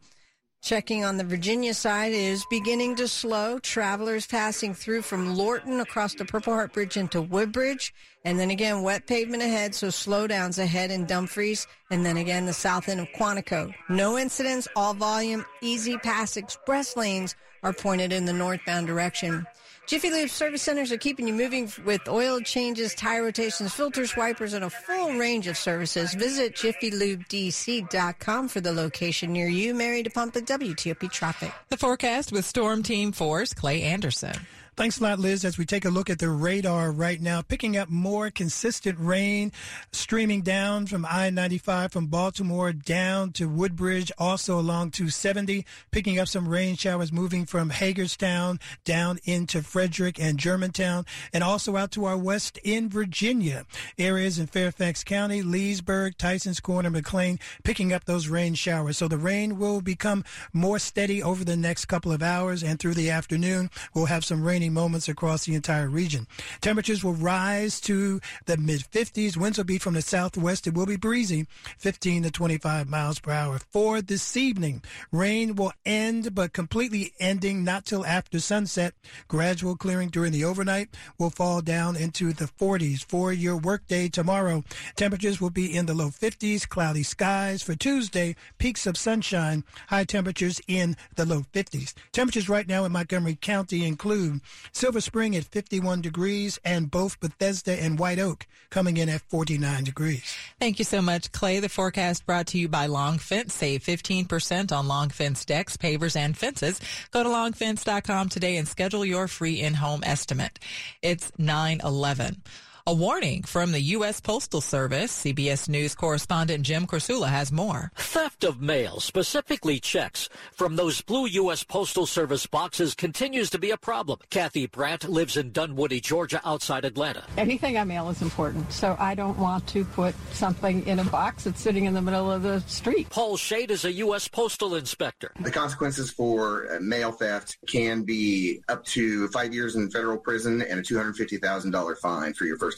Checking 0.61 1.05
on 1.05 1.17
the 1.17 1.23
Virginia 1.23 1.73
side 1.73 2.11
is 2.11 2.45
beginning 2.49 2.95
to 2.95 3.07
slow. 3.07 3.59
Travelers 3.59 4.25
passing 4.25 4.73
through 4.73 5.03
from 5.03 5.35
Lorton 5.35 5.79
across 5.79 6.15
the 6.15 6.25
Purple 6.25 6.53
Heart 6.53 6.73
Bridge 6.73 6.97
into 6.97 7.21
Woodbridge. 7.21 7.93
And 8.25 8.37
then 8.39 8.49
again, 8.49 8.81
wet 8.81 9.07
pavement 9.07 9.43
ahead, 9.43 9.73
so 9.75 9.87
slowdowns 9.87 10.59
ahead 10.59 10.91
in 10.91 11.05
Dumfries. 11.05 11.67
And 11.89 12.05
then 12.05 12.17
again, 12.17 12.45
the 12.45 12.53
south 12.53 12.89
end 12.89 12.99
of 12.99 13.07
Quantico. 13.15 13.73
No 13.87 14.17
incidents, 14.17 14.67
all 14.75 14.93
volume, 14.93 15.45
easy 15.61 15.97
pass 15.97 16.35
express 16.35 16.97
lanes 16.97 17.35
are 17.67 17.73
pointed 17.73 18.13
in 18.13 18.25
the 18.25 18.31
northbound 18.31 18.87
direction. 18.87 19.45
Jiffy 19.87 20.09
Lube 20.09 20.29
service 20.29 20.61
centers 20.61 20.91
are 20.91 20.97
keeping 20.97 21.27
you 21.27 21.33
moving 21.33 21.71
with 21.85 22.07
oil 22.07 22.39
changes, 22.41 22.93
tire 22.95 23.23
rotations, 23.23 23.73
filters, 23.73 24.15
wipers, 24.17 24.53
and 24.53 24.65
a 24.65 24.69
full 24.69 25.13
range 25.13 25.47
of 25.47 25.57
services. 25.57 26.13
Visit 26.13 26.55
jiffylubedc.com 26.55 28.47
for 28.47 28.61
the 28.61 28.73
location 28.73 29.31
near 29.31 29.47
you. 29.47 29.73
Mary 29.73 30.03
DePompa, 30.03 30.45
WTOP 30.45 31.11
Traffic. 31.11 31.53
The 31.69 31.77
forecast 31.77 32.31
with 32.31 32.45
Storm 32.45 32.83
Team 32.83 33.11
4's 33.11 33.53
Clay 33.53 33.81
Anderson. 33.83 34.35
Thanks 34.77 34.99
a 34.99 35.03
lot, 35.03 35.17
Liz. 35.17 35.43
As 35.43 35.57
we 35.57 35.65
take 35.65 35.85
a 35.85 35.89
look 35.89 36.07
at 36.07 36.19
the 36.19 36.29
radar 36.29 36.91
right 36.91 37.19
now, 37.19 37.41
picking 37.41 37.75
up 37.75 37.89
more 37.89 38.29
consistent 38.29 38.95
rain 38.99 39.51
streaming 39.91 40.43
down 40.43 40.85
from 40.85 41.03
I 41.09 41.31
95 41.31 41.91
from 41.91 42.05
Baltimore 42.05 42.73
down 42.73 43.31
to 43.31 43.49
Woodbridge, 43.49 44.11
also 44.19 44.59
along 44.59 44.91
270, 44.91 45.65
picking 45.89 46.19
up 46.19 46.27
some 46.27 46.47
rain 46.47 46.75
showers 46.75 47.11
moving 47.11 47.47
from 47.47 47.71
Hagerstown 47.71 48.59
down 48.85 49.17
into 49.23 49.63
Frederick 49.63 50.19
and 50.19 50.37
Germantown, 50.37 51.07
and 51.33 51.43
also 51.43 51.75
out 51.75 51.89
to 51.93 52.05
our 52.05 52.17
west 52.17 52.59
in 52.63 52.87
Virginia. 52.87 53.65
Areas 53.97 54.37
in 54.37 54.45
Fairfax 54.45 55.03
County, 55.03 55.41
Leesburg, 55.41 56.19
Tyson's 56.19 56.59
Corner, 56.59 56.91
McLean, 56.91 57.39
picking 57.63 57.93
up 57.93 58.05
those 58.05 58.27
rain 58.27 58.53
showers. 58.53 58.99
So 58.99 59.07
the 59.07 59.17
rain 59.17 59.57
will 59.57 59.81
become 59.81 60.23
more 60.53 60.77
steady 60.77 61.23
over 61.23 61.43
the 61.43 61.57
next 61.57 61.85
couple 61.85 62.11
of 62.11 62.21
hours, 62.21 62.61
and 62.61 62.79
through 62.79 62.93
the 62.93 63.09
afternoon, 63.09 63.71
we'll 63.95 64.05
have 64.05 64.23
some 64.23 64.43
rainy 64.43 64.66
moments 64.69 65.07
across 65.07 65.45
the 65.45 65.55
entire 65.55 65.89
region. 65.89 66.27
Temperatures 66.61 67.03
will 67.03 67.13
rise 67.13 67.79
to 67.81 68.19
the 68.45 68.57
mid 68.57 68.81
50s. 68.81 69.37
Winds 69.37 69.57
will 69.57 69.65
be 69.65 69.77
from 69.77 69.93
the 69.93 70.01
southwest. 70.01 70.67
It 70.67 70.73
will 70.73 70.85
be 70.85 70.95
breezy, 70.95 71.47
15 71.77 72.23
to 72.23 72.31
25 72.31 72.89
miles 72.89 73.19
per 73.19 73.31
hour. 73.31 73.59
For 73.71 74.01
this 74.01 74.37
evening, 74.37 74.83
rain 75.11 75.55
will 75.55 75.73
end, 75.85 76.33
but 76.33 76.53
completely 76.53 77.13
ending 77.19 77.63
not 77.63 77.85
till 77.85 78.05
after 78.05 78.39
sunset. 78.39 78.93
Gradual 79.27 79.75
clearing 79.75 80.09
during 80.09 80.31
the 80.31 80.45
overnight 80.45 80.89
will 81.17 81.29
fall 81.29 81.61
down 81.61 81.95
into 81.95 82.33
the 82.33 82.45
40s. 82.45 83.03
For 83.03 83.31
your 83.33 83.57
workday 83.57 84.09
tomorrow, 84.09 84.63
temperatures 84.95 85.41
will 85.41 85.49
be 85.49 85.75
in 85.75 85.85
the 85.85 85.93
low 85.93 86.09
50s, 86.09 86.67
cloudy 86.67 87.03
skies. 87.03 87.61
For 87.61 87.75
Tuesday, 87.75 88.35
peaks 88.57 88.87
of 88.87 88.97
sunshine, 88.97 89.63
high 89.87 90.03
temperatures 90.03 90.61
in 90.67 90.95
the 91.15 91.25
low 91.25 91.41
50s. 91.53 91.93
Temperatures 92.11 92.49
right 92.49 92.67
now 92.67 92.85
in 92.85 92.91
Montgomery 92.91 93.37
County 93.39 93.85
include 93.85 94.41
Silver 94.71 95.01
Spring 95.01 95.35
at 95.35 95.45
51 95.45 96.01
degrees, 96.01 96.59
and 96.63 96.91
both 96.91 97.19
Bethesda 97.19 97.81
and 97.81 97.99
White 97.99 98.19
Oak 98.19 98.45
coming 98.69 98.97
in 98.97 99.09
at 99.09 99.21
49 99.21 99.83
degrees. 99.83 100.35
Thank 100.59 100.79
you 100.79 100.85
so 100.85 101.01
much, 101.01 101.31
Clay. 101.31 101.59
The 101.59 101.69
forecast 101.69 102.25
brought 102.25 102.47
to 102.47 102.57
you 102.57 102.67
by 102.67 102.85
Long 102.87 103.17
Fence. 103.17 103.53
Save 103.53 103.83
15% 103.83 104.71
on 104.71 104.87
Long 104.87 105.09
Fence 105.09 105.45
decks, 105.45 105.77
pavers, 105.77 106.15
and 106.15 106.37
fences. 106.37 106.79
Go 107.11 107.23
to 107.23 107.29
longfence.com 107.29 108.29
today 108.29 108.57
and 108.57 108.67
schedule 108.67 109.05
your 109.05 109.27
free 109.27 109.61
in-home 109.61 110.03
estimate. 110.03 110.59
It's 111.01 111.31
911. 111.37 112.43
A 112.87 112.93
warning 112.93 113.43
from 113.43 113.73
the 113.73 113.81
U.S. 113.81 114.21
Postal 114.21 114.61
Service. 114.61 115.11
CBS 115.25 115.67
News 115.67 115.93
correspondent 115.93 116.63
Jim 116.63 116.87
Krasula 116.87 117.27
has 117.27 117.51
more. 117.51 117.91
Theft 117.95 118.45
of 118.45 118.61
mail, 118.61 119.01
specifically 119.01 119.77
checks, 119.77 120.29
from 120.53 120.77
those 120.77 121.01
blue 121.01 121.25
U.S. 121.25 121.65
Postal 121.65 122.05
Service 122.05 122.45
boxes 122.45 122.95
continues 122.95 123.49
to 123.49 123.59
be 123.59 123.71
a 123.71 123.77
problem. 123.77 124.19
Kathy 124.29 124.67
Brandt 124.67 125.09
lives 125.09 125.35
in 125.35 125.51
Dunwoody, 125.51 125.99
Georgia, 125.99 126.39
outside 126.45 126.85
Atlanta. 126.85 127.25
Anything 127.35 127.77
I 127.77 127.83
mail 127.83 128.07
is 128.07 128.21
important, 128.21 128.71
so 128.71 128.95
I 128.97 129.15
don't 129.15 129.37
want 129.37 129.67
to 129.67 129.83
put 129.83 130.15
something 130.31 130.87
in 130.87 130.99
a 130.99 131.03
box 131.03 131.43
that's 131.43 131.59
sitting 131.59 131.83
in 131.83 131.93
the 131.93 132.01
middle 132.01 132.31
of 132.31 132.41
the 132.41 132.61
street. 132.61 133.09
Paul 133.09 133.35
Shade 133.35 133.69
is 133.69 133.83
a 133.83 133.91
U.S. 133.91 134.29
Postal 134.29 134.75
Inspector. 134.75 135.29
The 135.41 135.51
consequences 135.51 136.09
for 136.09 136.73
uh, 136.73 136.79
mail 136.79 137.11
theft 137.11 137.57
can 137.67 138.03
be 138.03 138.61
up 138.69 138.85
to 138.85 139.27
five 139.27 139.53
years 139.53 139.75
in 139.75 139.91
federal 139.91 140.17
prison 140.17 140.61
and 140.61 140.79
a 140.79 140.83
$250,000 140.83 141.97
fine 141.97 142.33
for 142.33 142.45
your 142.45 142.57
first 142.57 142.76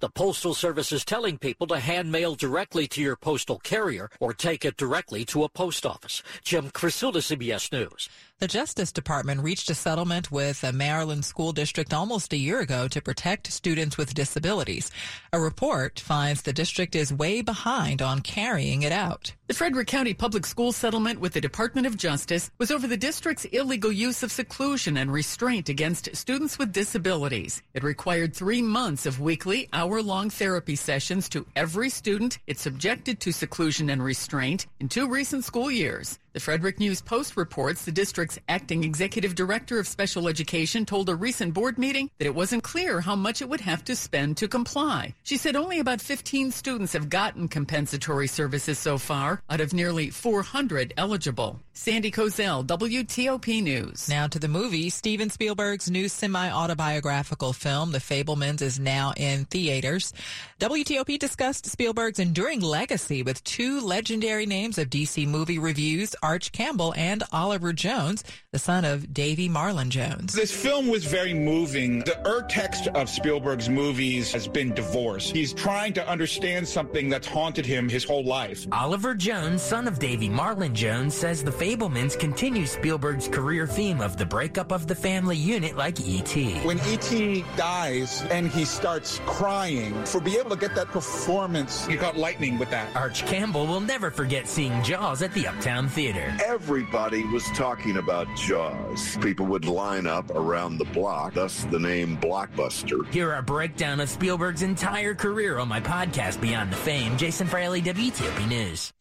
The 0.00 0.10
Postal 0.14 0.54
Service 0.54 0.90
is 0.90 1.04
telling 1.04 1.38
people 1.38 1.66
to 1.66 1.78
hand 1.78 2.10
mail 2.10 2.34
directly 2.34 2.86
to 2.88 3.02
your 3.02 3.16
postal 3.16 3.58
carrier 3.58 4.10
or 4.18 4.32
take 4.32 4.64
it 4.64 4.76
directly 4.76 5.24
to 5.26 5.44
a 5.44 5.48
post 5.48 5.84
office. 5.84 6.22
Jim 6.42 6.70
Krasula, 6.70 7.18
CBS 7.18 7.70
News. 7.70 8.08
The 8.40 8.48
Justice 8.48 8.90
Department 8.90 9.42
reached 9.42 9.70
a 9.70 9.74
settlement 9.74 10.32
with 10.32 10.64
a 10.64 10.72
Maryland 10.72 11.24
school 11.24 11.52
district 11.52 11.94
almost 11.94 12.32
a 12.32 12.36
year 12.36 12.58
ago 12.58 12.88
to 12.88 13.00
protect 13.00 13.52
students 13.52 13.96
with 13.96 14.12
disabilities. 14.12 14.90
A 15.32 15.38
report 15.38 16.00
finds 16.00 16.42
the 16.42 16.52
district 16.52 16.96
is 16.96 17.12
way 17.12 17.42
behind 17.42 18.02
on 18.02 18.22
carrying 18.22 18.82
it 18.82 18.90
out. 18.90 19.32
The 19.46 19.54
Frederick 19.54 19.86
County 19.86 20.14
Public 20.14 20.46
School 20.46 20.72
settlement 20.72 21.20
with 21.20 21.32
the 21.32 21.40
Department 21.40 21.86
of 21.86 21.96
Justice 21.96 22.50
was 22.58 22.72
over 22.72 22.88
the 22.88 22.96
district's 22.96 23.44
illegal 23.46 23.92
use 23.92 24.24
of 24.24 24.32
seclusion 24.32 24.96
and 24.96 25.12
restraint 25.12 25.68
against 25.68 26.14
students 26.16 26.58
with 26.58 26.72
disabilities. 26.72 27.62
It 27.72 27.84
required 27.84 28.34
three 28.34 28.62
months 28.62 29.06
of 29.06 29.20
weekly, 29.20 29.68
hour 29.72 30.02
long 30.02 30.28
therapy 30.28 30.74
sessions 30.74 31.28
to 31.28 31.46
every 31.54 31.88
student 31.88 32.38
it 32.48 32.58
subjected 32.58 33.20
to 33.20 33.32
seclusion 33.32 33.88
and 33.90 34.02
restraint 34.02 34.66
in 34.80 34.88
two 34.88 35.08
recent 35.08 35.44
school 35.44 35.70
years. 35.70 36.18
The 36.34 36.40
Frederick 36.40 36.80
News 36.80 37.00
Post 37.00 37.36
reports 37.36 37.84
the 37.84 37.92
district's 37.92 38.40
acting 38.48 38.82
executive 38.82 39.36
director 39.36 39.78
of 39.78 39.86
special 39.86 40.26
education 40.26 40.84
told 40.84 41.08
a 41.08 41.14
recent 41.14 41.54
board 41.54 41.78
meeting 41.78 42.10
that 42.18 42.26
it 42.26 42.34
wasn't 42.34 42.64
clear 42.64 43.00
how 43.00 43.14
much 43.14 43.40
it 43.40 43.48
would 43.48 43.60
have 43.60 43.84
to 43.84 43.94
spend 43.94 44.36
to 44.38 44.48
comply. 44.48 45.14
She 45.22 45.36
said 45.36 45.54
only 45.54 45.78
about 45.78 46.00
15 46.00 46.50
students 46.50 46.94
have 46.94 47.08
gotten 47.08 47.46
compensatory 47.46 48.26
services 48.26 48.80
so 48.80 48.98
far 48.98 49.42
out 49.48 49.60
of 49.60 49.72
nearly 49.72 50.10
400 50.10 50.92
eligible. 50.96 51.60
Sandy 51.72 52.10
Kozel, 52.10 52.66
WTOP 52.66 53.62
News. 53.62 54.08
Now 54.08 54.26
to 54.26 54.38
the 54.40 54.48
movie. 54.48 54.90
Steven 54.90 55.30
Spielberg's 55.30 55.90
new 55.90 56.08
semi-autobiographical 56.08 57.52
film, 57.52 57.92
The 57.92 57.98
Fabelmans, 57.98 58.62
is 58.62 58.80
now 58.80 59.12
in 59.16 59.44
theaters. 59.44 60.12
WTOP 60.60 61.18
discussed 61.18 61.66
Spielberg's 61.66 62.18
enduring 62.18 62.60
legacy 62.60 63.22
with 63.22 63.42
two 63.44 63.80
legendary 63.80 64.46
names 64.46 64.78
of 64.78 64.90
DC 64.90 65.26
movie 65.28 65.58
reviews, 65.58 66.14
Arch 66.24 66.52
Campbell 66.52 66.94
and 66.96 67.22
Oliver 67.32 67.74
Jones, 67.74 68.24
the 68.50 68.58
son 68.58 68.86
of 68.86 69.12
Davey 69.12 69.46
Marlin-Jones. 69.46 70.32
This 70.32 70.50
film 70.50 70.88
was 70.88 71.04
very 71.04 71.34
moving. 71.34 71.98
The 71.98 72.18
urtext 72.24 72.86
of 72.96 73.10
Spielberg's 73.10 73.68
movies 73.68 74.32
has 74.32 74.48
been 74.48 74.72
divorce. 74.72 75.30
He's 75.30 75.52
trying 75.52 75.92
to 75.92 76.08
understand 76.08 76.66
something 76.66 77.10
that's 77.10 77.26
haunted 77.26 77.66
him 77.66 77.90
his 77.90 78.04
whole 78.04 78.24
life. 78.24 78.66
Oliver 78.72 79.14
Jones, 79.14 79.60
son 79.60 79.86
of 79.86 79.98
Davey 79.98 80.30
Marlin-Jones, 80.30 81.12
says 81.14 81.44
The 81.44 81.50
Fabelmans 81.50 82.18
continue 82.18 82.64
Spielberg's 82.64 83.28
career 83.28 83.66
theme 83.66 84.00
of 84.00 84.16
the 84.16 84.24
breakup 84.24 84.72
of 84.72 84.86
the 84.86 84.94
family 84.94 85.36
unit 85.36 85.76
like 85.76 86.00
E.T. 86.00 86.54
When 86.60 86.80
E.T. 86.88 87.44
dies 87.54 88.22
and 88.30 88.48
he 88.48 88.64
starts 88.64 89.20
crying, 89.26 89.92
for 90.06 90.22
be 90.22 90.38
able 90.38 90.50
to 90.50 90.56
get 90.56 90.74
that 90.74 90.88
performance, 90.88 91.86
you 91.86 91.98
got 91.98 92.16
lightning 92.16 92.58
with 92.58 92.70
that. 92.70 92.96
Arch 92.96 93.26
Campbell 93.26 93.66
will 93.66 93.80
never 93.80 94.10
forget 94.10 94.48
seeing 94.48 94.82
Jaws 94.82 95.20
at 95.20 95.34
the 95.34 95.46
Uptown 95.46 95.86
Theater. 95.86 96.13
Everybody 96.16 97.24
was 97.24 97.44
talking 97.50 97.96
about 97.96 98.26
Jaws. 98.36 99.16
People 99.18 99.46
would 99.46 99.64
line 99.64 100.06
up 100.06 100.30
around 100.30 100.78
the 100.78 100.84
block, 100.86 101.34
thus 101.34 101.64
the 101.64 101.78
name 101.78 102.16
Blockbuster. 102.18 103.06
Hear 103.12 103.34
a 103.34 103.42
breakdown 103.42 104.00
of 104.00 104.08
Spielberg's 104.08 104.62
entire 104.62 105.14
career 105.14 105.58
on 105.58 105.68
my 105.68 105.80
podcast, 105.80 106.40
Beyond 106.40 106.72
the 106.72 106.76
Fame. 106.76 107.16
Jason 107.16 107.46
Fraley, 107.46 107.82
WTOP 107.82 108.48
News. 108.48 108.92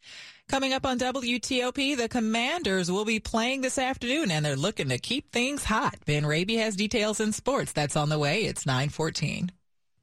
Coming 0.50 0.74
up 0.74 0.86
on 0.86 1.00
WTOP, 1.00 1.98
the 1.98 2.10
Commanders 2.10 2.92
will 2.92 3.06
be 3.06 3.20
playing 3.20 3.62
this 3.62 3.78
afternoon 3.78 4.30
and 4.30 4.46
they're 4.46 4.56
looking 4.56 4.90
to 4.90 4.98
keep 4.98 5.32
things 5.32 5.64
hot. 5.64 5.96
Ben 6.06 6.26
Raby 6.26 6.58
has 6.58 6.76
details 6.76 7.20
in 7.20 7.32
sports. 7.32 7.72
That's 7.72 7.96
on 7.96 8.10
the 8.10 8.20
way. 8.20 8.44
It's 8.44 8.66
914. 8.66 9.52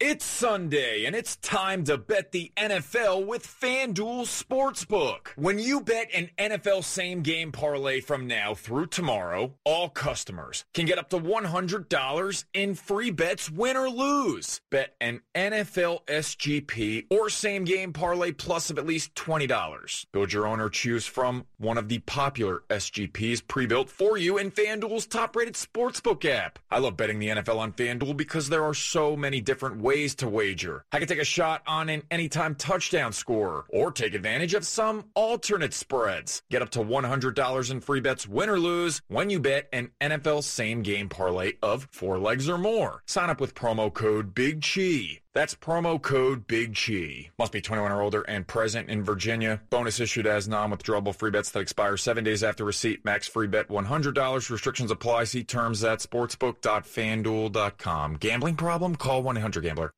It's 0.02 0.24
Sunday, 0.24 1.04
and 1.04 1.14
it's 1.14 1.36
time 1.36 1.84
to 1.84 1.98
bet 1.98 2.32
the 2.32 2.50
NFL 2.56 3.26
with 3.26 3.46
FanDuel 3.46 4.22
Sportsbook. 4.22 5.26
When 5.36 5.58
you 5.58 5.82
bet 5.82 6.08
an 6.14 6.30
NFL 6.38 6.84
same 6.84 7.20
game 7.20 7.52
parlay 7.52 8.00
from 8.00 8.26
now 8.26 8.54
through 8.54 8.86
tomorrow, 8.86 9.52
all 9.62 9.90
customers 9.90 10.64
can 10.72 10.86
get 10.86 10.96
up 10.96 11.10
to 11.10 11.18
$100 11.18 12.44
in 12.54 12.74
free 12.76 13.10
bets, 13.10 13.50
win 13.50 13.76
or 13.76 13.90
lose. 13.90 14.62
Bet 14.70 14.94
an 15.02 15.20
NFL 15.34 16.06
SGP 16.06 17.04
or 17.10 17.28
same 17.28 17.66
game 17.66 17.92
parlay 17.92 18.32
plus 18.32 18.70
of 18.70 18.78
at 18.78 18.86
least 18.86 19.14
$20. 19.16 20.06
Build 20.12 20.32
your 20.32 20.46
own 20.46 20.60
or 20.60 20.70
choose 20.70 21.04
from 21.04 21.44
one 21.58 21.76
of 21.76 21.90
the 21.90 21.98
popular 21.98 22.62
SGPs 22.70 23.46
pre 23.46 23.66
built 23.66 23.90
for 23.90 24.16
you 24.16 24.38
in 24.38 24.50
FanDuel's 24.50 25.04
top 25.04 25.36
rated 25.36 25.56
sportsbook 25.56 26.24
app. 26.24 26.58
I 26.70 26.78
love 26.78 26.96
betting 26.96 27.18
the 27.18 27.28
NFL 27.28 27.58
on 27.58 27.74
FanDuel 27.74 28.16
because 28.16 28.48
there 28.48 28.64
are 28.64 28.72
so 28.72 29.14
many 29.14 29.42
different 29.42 29.82
ways 29.82 29.89
ways 29.90 30.14
to 30.14 30.28
wager. 30.28 30.84
I 30.92 31.00
can 31.00 31.08
take 31.08 31.18
a 31.18 31.24
shot 31.24 31.62
on 31.66 31.88
an 31.88 32.02
anytime 32.12 32.54
touchdown 32.54 33.12
scorer 33.12 33.64
or 33.70 33.90
take 33.90 34.14
advantage 34.14 34.54
of 34.54 34.64
some 34.64 35.06
alternate 35.16 35.74
spreads. 35.74 36.42
Get 36.48 36.62
up 36.62 36.70
to 36.70 36.78
$100 36.78 37.70
in 37.72 37.80
free 37.80 37.98
bets, 37.98 38.28
win 38.28 38.48
or 38.48 38.60
lose, 38.60 39.02
when 39.08 39.30
you 39.30 39.40
bet 39.40 39.68
an 39.72 39.90
NFL 40.00 40.44
same 40.44 40.82
game 40.82 41.08
parlay 41.08 41.54
of 41.60 41.88
four 41.90 42.20
legs 42.20 42.48
or 42.48 42.56
more. 42.56 43.02
Sign 43.06 43.30
up 43.30 43.40
with 43.40 43.56
promo 43.56 43.92
code 43.92 44.32
Big 44.32 44.62
Chi. 44.62 45.22
That's 45.32 45.54
promo 45.54 46.02
code 46.02 46.48
Big 46.48 46.74
Chi. 46.74 47.30
Must 47.38 47.52
be 47.52 47.60
21 47.60 47.92
or 47.92 48.02
older 48.02 48.22
and 48.22 48.44
present 48.46 48.88
in 48.88 49.04
Virginia. 49.04 49.60
Bonus 49.70 50.00
issued 50.00 50.26
as 50.26 50.48
non-withdrawable 50.48 51.14
free 51.14 51.30
bets 51.30 51.50
that 51.50 51.60
expire 51.60 51.96
seven 51.96 52.24
days 52.24 52.42
after 52.42 52.64
receipt. 52.64 53.04
Max 53.04 53.28
free 53.28 53.46
bet 53.46 53.68
$100. 53.68 54.50
Restrictions 54.50 54.90
apply. 54.90 55.22
See 55.24 55.44
terms 55.44 55.84
at 55.84 56.00
sportsbook.fanduel.com. 56.00 58.16
Gambling 58.16 58.56
problem? 58.56 58.96
Call 58.96 59.22
1-800-GAMBLER. 59.22 59.92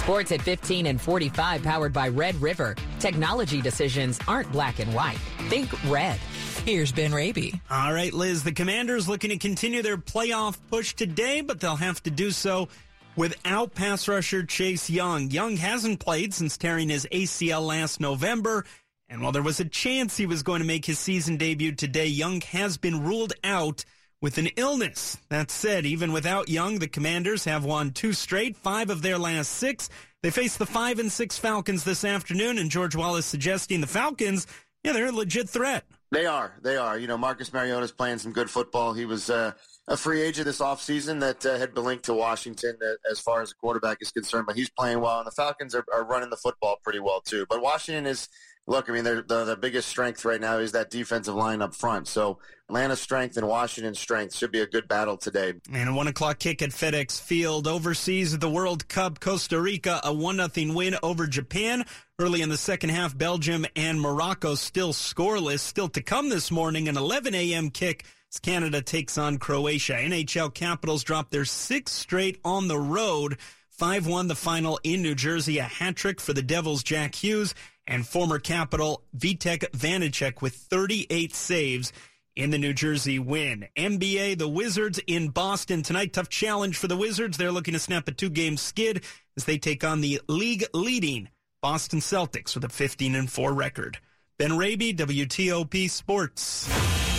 Sports 0.00 0.32
at 0.32 0.42
15 0.42 0.86
and 0.86 1.00
45 1.00 1.62
powered 1.62 1.92
by 1.92 2.08
Red 2.08 2.34
River. 2.36 2.76
Technology 2.98 3.60
decisions 3.62 4.18
aren't 4.28 4.50
black 4.52 4.78
and 4.78 4.94
white. 4.94 5.16
Think 5.48 5.70
red. 5.90 6.18
Here's 6.64 6.92
Ben 6.92 7.12
Raby. 7.12 7.60
All 7.70 7.92
right, 7.92 8.12
Liz. 8.12 8.42
The 8.42 8.52
Commanders 8.52 9.08
looking 9.08 9.30
to 9.30 9.38
continue 9.38 9.82
their 9.82 9.98
playoff 9.98 10.56
push 10.70 10.94
today, 10.94 11.42
but 11.42 11.60
they'll 11.60 11.76
have 11.76 12.02
to 12.04 12.10
do 12.10 12.30
so 12.30 12.68
without 13.16 13.74
pass 13.74 14.08
rusher 14.08 14.42
Chase 14.44 14.90
Young. 14.90 15.30
Young 15.30 15.56
hasn't 15.56 16.00
played 16.00 16.34
since 16.34 16.56
tearing 16.56 16.88
his 16.88 17.06
ACL 17.12 17.66
last 17.66 18.00
November. 18.00 18.64
And 19.08 19.22
while 19.22 19.32
there 19.32 19.42
was 19.42 19.60
a 19.60 19.64
chance 19.64 20.16
he 20.16 20.26
was 20.26 20.42
going 20.42 20.60
to 20.60 20.66
make 20.66 20.84
his 20.84 20.98
season 20.98 21.36
debut 21.36 21.72
today, 21.72 22.06
Young 22.06 22.40
has 22.40 22.76
been 22.76 23.04
ruled 23.04 23.34
out 23.44 23.84
with 24.20 24.38
an 24.38 24.48
illness. 24.56 25.18
That 25.28 25.50
said, 25.50 25.84
even 25.84 26.12
without 26.12 26.48
Young, 26.48 26.78
the 26.78 26.88
Commanders 26.88 27.44
have 27.44 27.64
won 27.64 27.90
two 27.90 28.12
straight, 28.12 28.56
five 28.56 28.90
of 28.90 29.02
their 29.02 29.18
last 29.18 29.50
six. 29.52 29.90
They 30.22 30.30
face 30.30 30.56
the 30.56 30.64
five 30.64 30.98
and 30.98 31.12
six 31.12 31.36
Falcons 31.38 31.84
this 31.84 32.04
afternoon, 32.04 32.56
and 32.56 32.70
George 32.70 32.96
Wallace 32.96 33.26
suggesting 33.26 33.82
the 33.82 33.86
Falcons, 33.86 34.46
yeah, 34.82 34.92
they're 34.92 35.08
a 35.08 35.12
legit 35.12 35.48
threat. 35.50 35.84
They 36.10 36.26
are. 36.26 36.54
They 36.62 36.76
are. 36.76 36.98
You 36.98 37.06
know, 37.06 37.18
Marcus 37.18 37.52
Mariota's 37.52 37.92
playing 37.92 38.18
some 38.18 38.32
good 38.32 38.48
football. 38.48 38.94
He 38.94 39.04
was 39.04 39.28
uh, 39.28 39.52
a 39.88 39.96
free 39.96 40.22
agent 40.22 40.46
this 40.46 40.60
offseason 40.60 41.20
that 41.20 41.44
uh, 41.44 41.58
had 41.58 41.74
been 41.74 41.84
linked 41.84 42.04
to 42.06 42.14
Washington 42.14 42.76
uh, 42.82 42.94
as 43.10 43.20
far 43.20 43.42
as 43.42 43.50
the 43.50 43.54
quarterback 43.56 43.98
is 44.00 44.10
concerned, 44.10 44.46
but 44.46 44.56
he's 44.56 44.70
playing 44.70 45.00
well, 45.00 45.18
and 45.18 45.26
the 45.26 45.32
Falcons 45.32 45.74
are, 45.74 45.84
are 45.92 46.04
running 46.04 46.30
the 46.30 46.36
football 46.36 46.76
pretty 46.82 47.00
well, 47.00 47.20
too. 47.20 47.44
But 47.48 47.62
Washington 47.62 48.06
is 48.06 48.28
look, 48.66 48.88
I 48.88 48.92
mean, 48.92 49.04
the, 49.04 49.22
the 49.22 49.56
biggest 49.60 49.88
strength 49.88 50.24
right 50.24 50.40
now 50.40 50.58
is 50.58 50.72
that 50.72 50.90
defensive 50.90 51.34
line 51.34 51.62
up 51.62 51.74
front. 51.74 52.08
So 52.08 52.38
Atlanta's 52.68 53.00
strength 53.00 53.36
and 53.36 53.46
Washington's 53.46 53.98
strength 53.98 54.34
should 54.34 54.52
be 54.52 54.60
a 54.60 54.66
good 54.66 54.88
battle 54.88 55.16
today. 55.16 55.54
And 55.72 55.88
a 55.90 55.92
one 55.92 56.08
o'clock 56.08 56.38
kick 56.38 56.62
at 56.62 56.70
FedEx 56.70 57.20
Field. 57.20 57.66
Overseas, 57.66 58.38
the 58.38 58.48
World 58.48 58.88
Cup, 58.88 59.20
Costa 59.20 59.60
Rica, 59.60 60.00
a 60.02 60.12
one 60.12 60.36
nothing 60.36 60.74
win 60.74 60.96
over 61.02 61.26
Japan. 61.26 61.84
Early 62.18 62.42
in 62.42 62.48
the 62.48 62.56
second 62.56 62.90
half, 62.90 63.16
Belgium 63.16 63.66
and 63.76 64.00
Morocco 64.00 64.54
still 64.54 64.92
scoreless. 64.92 65.60
Still 65.60 65.88
to 65.90 66.02
come 66.02 66.28
this 66.28 66.50
morning, 66.50 66.88
an 66.88 66.96
11 66.96 67.34
a.m. 67.34 67.70
kick. 67.70 68.04
As 68.34 68.40
Canada 68.40 68.82
takes 68.82 69.16
on 69.16 69.38
Croatia. 69.38 69.94
NHL 69.94 70.52
Capitals 70.52 71.04
drop 71.04 71.30
their 71.30 71.44
sixth 71.44 71.94
straight 71.94 72.40
on 72.44 72.68
the 72.68 72.78
road. 72.78 73.38
5 73.70 74.06
1 74.06 74.28
the 74.28 74.34
final 74.34 74.80
in 74.82 75.02
New 75.02 75.14
Jersey. 75.14 75.58
A 75.58 75.64
hat 75.64 75.96
trick 75.96 76.20
for 76.20 76.32
the 76.32 76.42
Devils, 76.42 76.82
Jack 76.82 77.14
Hughes 77.14 77.54
and 77.86 78.06
former 78.06 78.38
Capital 78.38 79.02
Vitek 79.16 79.70
Vanacek 79.70 80.40
with 80.40 80.54
38 80.54 81.34
saves 81.34 81.92
in 82.34 82.50
the 82.50 82.58
New 82.58 82.72
Jersey 82.72 83.18
win. 83.18 83.66
NBA, 83.76 84.38
the 84.38 84.48
Wizards 84.48 85.00
in 85.06 85.28
Boston 85.28 85.82
tonight. 85.82 86.12
Tough 86.12 86.28
challenge 86.28 86.76
for 86.76 86.88
the 86.88 86.96
Wizards. 86.96 87.36
They're 87.36 87.52
looking 87.52 87.74
to 87.74 87.80
snap 87.80 88.08
a 88.08 88.12
two 88.12 88.30
game 88.30 88.56
skid 88.56 89.04
as 89.36 89.44
they 89.44 89.58
take 89.58 89.84
on 89.84 90.00
the 90.00 90.20
league 90.28 90.64
leading 90.72 91.28
Boston 91.62 92.00
Celtics 92.00 92.54
with 92.54 92.64
a 92.64 92.68
15 92.68 93.14
and 93.14 93.30
4 93.30 93.52
record. 93.52 93.98
Ben 94.38 94.56
Raby, 94.56 94.92
WTOP 94.92 95.88
Sports. 95.88 97.13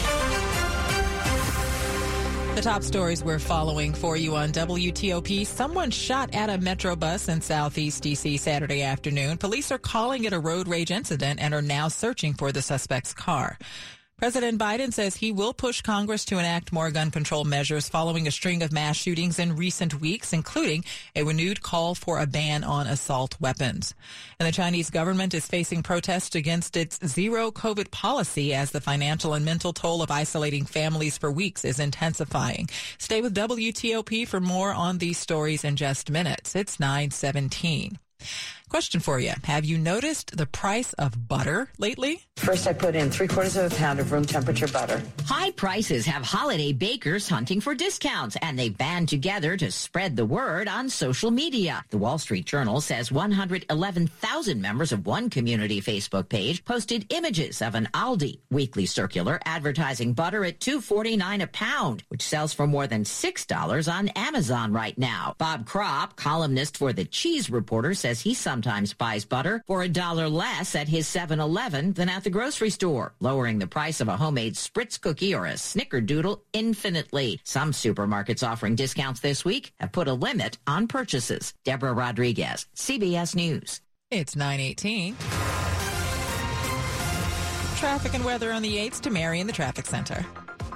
The 2.55 2.61
top 2.61 2.83
stories 2.83 3.21
we're 3.21 3.37
following 3.37 3.93
for 3.93 4.15
you 4.15 4.37
on 4.37 4.53
WTOP. 4.53 5.45
Someone 5.45 5.91
shot 5.91 6.33
at 6.33 6.49
a 6.49 6.57
Metro 6.57 6.95
bus 6.95 7.27
in 7.27 7.41
Southeast 7.41 8.01
DC 8.01 8.39
Saturday 8.39 8.81
afternoon. 8.81 9.37
Police 9.37 9.73
are 9.73 9.77
calling 9.77 10.23
it 10.23 10.31
a 10.31 10.39
road 10.39 10.69
rage 10.69 10.89
incident 10.89 11.41
and 11.41 11.53
are 11.53 11.61
now 11.61 11.89
searching 11.89 12.33
for 12.33 12.53
the 12.53 12.61
suspect's 12.61 13.13
car. 13.13 13.57
President 14.17 14.57
Biden 14.57 14.93
says 14.93 15.17
he 15.17 15.33
will 15.33 15.53
push 15.53 15.81
Congress 15.81 16.23
to 16.23 16.37
enact 16.37 16.71
more 16.71 16.89
gun 16.89 17.11
control 17.11 17.43
measures 17.43 17.89
following 17.89 18.27
a 18.27 18.31
string 18.31 18.63
of 18.63 18.71
mass 18.71 18.95
shootings 18.95 19.39
in 19.39 19.57
recent 19.57 19.99
weeks, 19.99 20.31
including 20.31 20.85
a 21.17 21.23
renewed 21.23 21.61
call 21.61 21.95
for 21.95 22.21
a 22.21 22.25
ban 22.25 22.63
on 22.63 22.87
assault 22.87 23.35
weapons. 23.41 23.93
And 24.39 24.47
the 24.47 24.53
Chinese 24.53 24.89
government 24.89 25.33
is 25.33 25.45
facing 25.45 25.83
protests 25.83 26.33
against 26.33 26.77
its 26.77 26.97
zero 27.05 27.51
COVID 27.51 27.91
policy 27.91 28.53
as 28.53 28.71
the 28.71 28.79
financial 28.79 29.33
and 29.33 29.43
mental 29.43 29.73
toll 29.73 30.01
of 30.01 30.09
isolating 30.09 30.63
families 30.65 31.17
for 31.17 31.29
weeks 31.29 31.65
is 31.65 31.81
intensifying. 31.81 32.69
Stay 32.97 33.19
with 33.19 33.35
WTOP 33.35 34.25
for 34.29 34.39
more 34.39 34.73
on 34.73 34.99
these 34.99 35.17
stories 35.17 35.65
in 35.65 35.75
just 35.75 36.09
minutes. 36.09 36.55
It's 36.55 36.79
917. 36.79 37.99
Question 38.75 38.99
for 38.99 39.21
you. 39.21 39.31
Have 39.45 39.63
you 39.63 39.77
noticed 39.77 40.35
the 40.35 40.45
price 40.45 40.91
of 40.99 41.29
butter 41.29 41.69
lately? 41.77 42.19
First, 42.35 42.67
I 42.67 42.73
put 42.73 42.93
in 42.93 43.09
three 43.09 43.29
quarters 43.29 43.55
of 43.55 43.71
a 43.71 43.75
pound 43.77 44.01
of 44.01 44.11
room 44.11 44.25
temperature 44.25 44.67
butter. 44.67 45.01
High 45.23 45.51
prices 45.51 46.05
have 46.05 46.23
holiday 46.23 46.73
bakers 46.73 47.29
hunting 47.29 47.61
for 47.61 47.73
discounts, 47.73 48.35
and 48.41 48.59
they 48.59 48.67
band 48.67 49.07
together 49.07 49.55
to 49.55 49.71
spread 49.71 50.17
the 50.17 50.25
word 50.25 50.67
on 50.67 50.89
social 50.89 51.31
media. 51.31 51.85
The 51.89 51.97
Wall 51.97 52.17
Street 52.17 52.43
Journal 52.43 52.81
says 52.81 53.13
111,000 53.13 54.61
members 54.61 54.91
of 54.91 55.05
one 55.05 55.29
community 55.29 55.79
Facebook 55.79 56.27
page 56.27 56.65
posted 56.65 57.05
images 57.13 57.61
of 57.61 57.75
an 57.75 57.87
Aldi 57.93 58.39
weekly 58.51 58.85
circular 58.85 59.39
advertising 59.45 60.11
butter 60.11 60.43
at 60.43 60.59
$2.49 60.59 61.43
a 61.43 61.47
pound, 61.47 62.03
which 62.09 62.23
sells 62.23 62.51
for 62.51 62.67
more 62.67 62.87
than 62.87 63.05
$6 63.05 63.93
on 63.93 64.09
Amazon 64.09 64.73
right 64.73 64.97
now. 64.97 65.33
Bob 65.37 65.65
Cropp, 65.65 66.17
columnist 66.17 66.75
for 66.75 66.91
the 66.91 67.05
Cheese 67.05 67.49
Reporter, 67.49 67.93
says 67.93 68.19
he 68.19 68.33
sometimes 68.33 68.64
buys 68.97 69.25
butter 69.25 69.63
for 69.67 69.83
a 69.83 69.89
dollar 69.89 70.27
less 70.27 70.75
at 70.75 70.87
his 70.87 71.07
7-Eleven 71.07 71.93
than 71.93 72.09
at 72.09 72.23
the 72.23 72.29
grocery 72.29 72.69
store, 72.69 73.13
lowering 73.19 73.59
the 73.59 73.67
price 73.67 74.01
of 74.01 74.07
a 74.07 74.17
homemade 74.17 74.55
spritz 74.55 74.99
cookie 74.99 75.35
or 75.35 75.45
a 75.45 75.53
snickerdoodle 75.53 76.41
infinitely. 76.53 77.39
Some 77.43 77.71
supermarkets 77.71 78.47
offering 78.47 78.75
discounts 78.75 79.19
this 79.19 79.45
week 79.45 79.73
have 79.79 79.91
put 79.91 80.07
a 80.07 80.13
limit 80.13 80.57
on 80.67 80.87
purchases. 80.87 81.53
Deborah 81.63 81.93
Rodriguez, 81.93 82.67
CBS 82.75 83.35
News. 83.35 83.81
It's 84.11 84.35
918. 84.35 85.15
Traffic 87.77 88.13
and 88.13 88.25
weather 88.25 88.51
on 88.51 88.61
the 88.61 88.77
8th 88.77 89.01
to 89.01 89.09
Mary 89.09 89.39
in 89.39 89.47
the 89.47 89.53
traffic 89.53 89.85
center. 89.85 90.25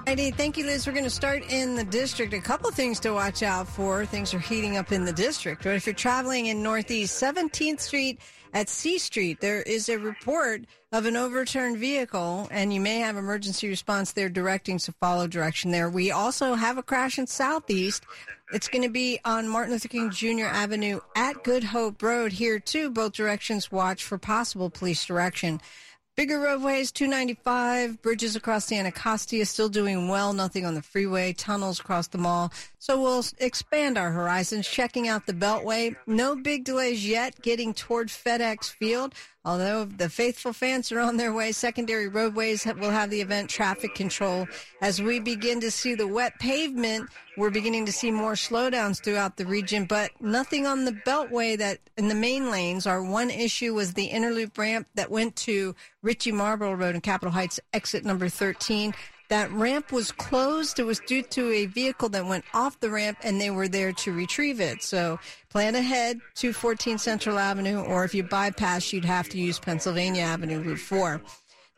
Heidi, 0.07 0.31
thank 0.31 0.57
you, 0.57 0.65
Liz. 0.65 0.87
We're 0.87 0.93
going 0.93 1.03
to 1.03 1.09
start 1.09 1.43
in 1.51 1.75
the 1.75 1.83
district. 1.83 2.33
A 2.33 2.39
couple 2.39 2.71
things 2.71 2.99
to 3.01 3.11
watch 3.11 3.43
out 3.43 3.67
for. 3.67 4.05
Things 4.05 4.33
are 4.33 4.39
heating 4.39 4.77
up 4.77 4.91
in 4.91 5.05
the 5.05 5.13
district. 5.13 5.63
But 5.63 5.75
if 5.75 5.85
you're 5.85 5.93
traveling 5.93 6.47
in 6.47 6.63
Northeast 6.63 7.21
17th 7.21 7.79
Street 7.79 8.19
at 8.53 8.69
C 8.69 8.97
Street, 8.97 9.39
there 9.39 9.61
is 9.61 9.87
a 9.87 9.99
report 9.99 10.65
of 10.91 11.05
an 11.05 11.15
overturned 11.15 11.77
vehicle, 11.77 12.47
and 12.49 12.73
you 12.73 12.79
may 12.79 12.97
have 12.97 13.17
emergency 13.17 13.67
response 13.67 14.13
there 14.13 14.29
directing, 14.29 14.79
so 14.79 14.91
follow 14.99 15.27
direction 15.27 15.69
there. 15.69 15.91
We 15.91 16.09
also 16.09 16.55
have 16.55 16.79
a 16.79 16.83
crash 16.83 17.19
in 17.19 17.27
Southeast. 17.27 18.03
It's 18.51 18.67
going 18.67 18.83
to 18.83 18.89
be 18.89 19.19
on 19.25 19.47
Martin 19.47 19.73
Luther 19.73 19.89
King 19.89 20.09
Jr. 20.09 20.45
Avenue 20.45 21.01
at 21.15 21.43
Good 21.43 21.65
Hope 21.65 22.01
Road. 22.01 22.31
Here, 22.31 22.57
too, 22.57 22.89
both 22.89 23.13
directions 23.13 23.71
watch 23.71 24.03
for 24.03 24.17
possible 24.17 24.71
police 24.71 25.05
direction. 25.05 25.61
Bigger 26.19 26.41
roadways, 26.41 26.91
295, 26.91 28.01
bridges 28.01 28.35
across 28.35 28.65
the 28.65 28.77
Anacostia 28.77 29.45
still 29.45 29.69
doing 29.69 30.09
well, 30.09 30.33
nothing 30.33 30.65
on 30.65 30.75
the 30.75 30.81
freeway, 30.81 31.31
tunnels 31.31 31.79
across 31.79 32.07
the 32.07 32.17
mall. 32.17 32.51
So 32.77 33.01
we'll 33.01 33.23
expand 33.37 33.97
our 33.97 34.11
horizons, 34.11 34.67
checking 34.67 35.07
out 35.07 35.27
the 35.27 35.33
Beltway. 35.33 35.95
No 36.05 36.35
big 36.35 36.65
delays 36.65 37.07
yet 37.07 37.41
getting 37.41 37.73
toward 37.73 38.09
FedEx 38.09 38.69
Field. 38.69 39.13
Although 39.45 39.85
the 39.85 40.09
faithful 40.09 40.51
fans 40.51 40.91
are 40.91 40.99
on 40.99 41.15
their 41.15 41.31
way, 41.31 41.53
secondary 41.53 42.09
roadways 42.09 42.65
will 42.65 42.91
have 42.91 43.09
the 43.09 43.21
event 43.21 43.49
traffic 43.49 43.95
control. 43.95 44.47
As 44.81 45.01
we 45.01 45.21
begin 45.21 45.61
to 45.61 45.71
see 45.71 45.95
the 45.95 46.07
wet 46.07 46.37
pavement, 46.39 47.09
we're 47.37 47.49
beginning 47.49 47.85
to 47.85 47.91
see 47.93 48.11
more 48.11 48.33
slowdowns 48.33 49.01
throughout 49.01 49.37
the 49.37 49.45
region, 49.45 49.85
but 49.85 50.11
nothing 50.19 50.67
on 50.67 50.83
the 50.83 50.91
beltway 50.91 51.57
that 51.57 51.79
in 51.97 52.09
the 52.09 52.15
main 52.15 52.51
lanes. 52.51 52.85
Our 52.85 53.01
one 53.01 53.29
issue 53.29 53.73
was 53.73 53.93
the 53.93 54.09
interloop 54.09 54.57
ramp 54.57 54.87
that 54.95 55.09
went 55.09 55.37
to 55.37 55.73
Ritchie 56.01 56.33
Marlboro 56.33 56.73
Road 56.73 56.95
in 56.95 57.01
Capitol 57.01 57.31
Heights, 57.31 57.61
exit 57.71 58.03
number 58.03 58.27
13. 58.27 58.93
That 59.29 59.51
ramp 59.51 59.91
was 59.91 60.11
closed. 60.11 60.79
It 60.79 60.85
was 60.85 60.99
due 60.99 61.21
to 61.21 61.51
a 61.51 61.67
vehicle 61.67 62.09
that 62.09 62.25
went 62.25 62.45
off 62.53 62.79
the 62.79 62.89
ramp 62.89 63.19
and 63.23 63.39
they 63.39 63.51
were 63.51 63.67
there 63.67 63.93
to 63.93 64.11
retrieve 64.11 64.59
it. 64.59 64.81
So 64.81 65.19
plan 65.49 65.75
ahead 65.75 66.19
to 66.35 66.51
14 66.51 66.97
Central 66.97 67.37
Avenue, 67.37 67.81
or 67.81 68.03
if 68.03 68.15
you 68.15 68.23
bypass, 68.23 68.91
you'd 68.91 69.05
have 69.05 69.29
to 69.29 69.37
use 69.37 69.59
Pennsylvania 69.59 70.23
Avenue, 70.23 70.61
Route 70.61 70.79
4. 70.79 71.21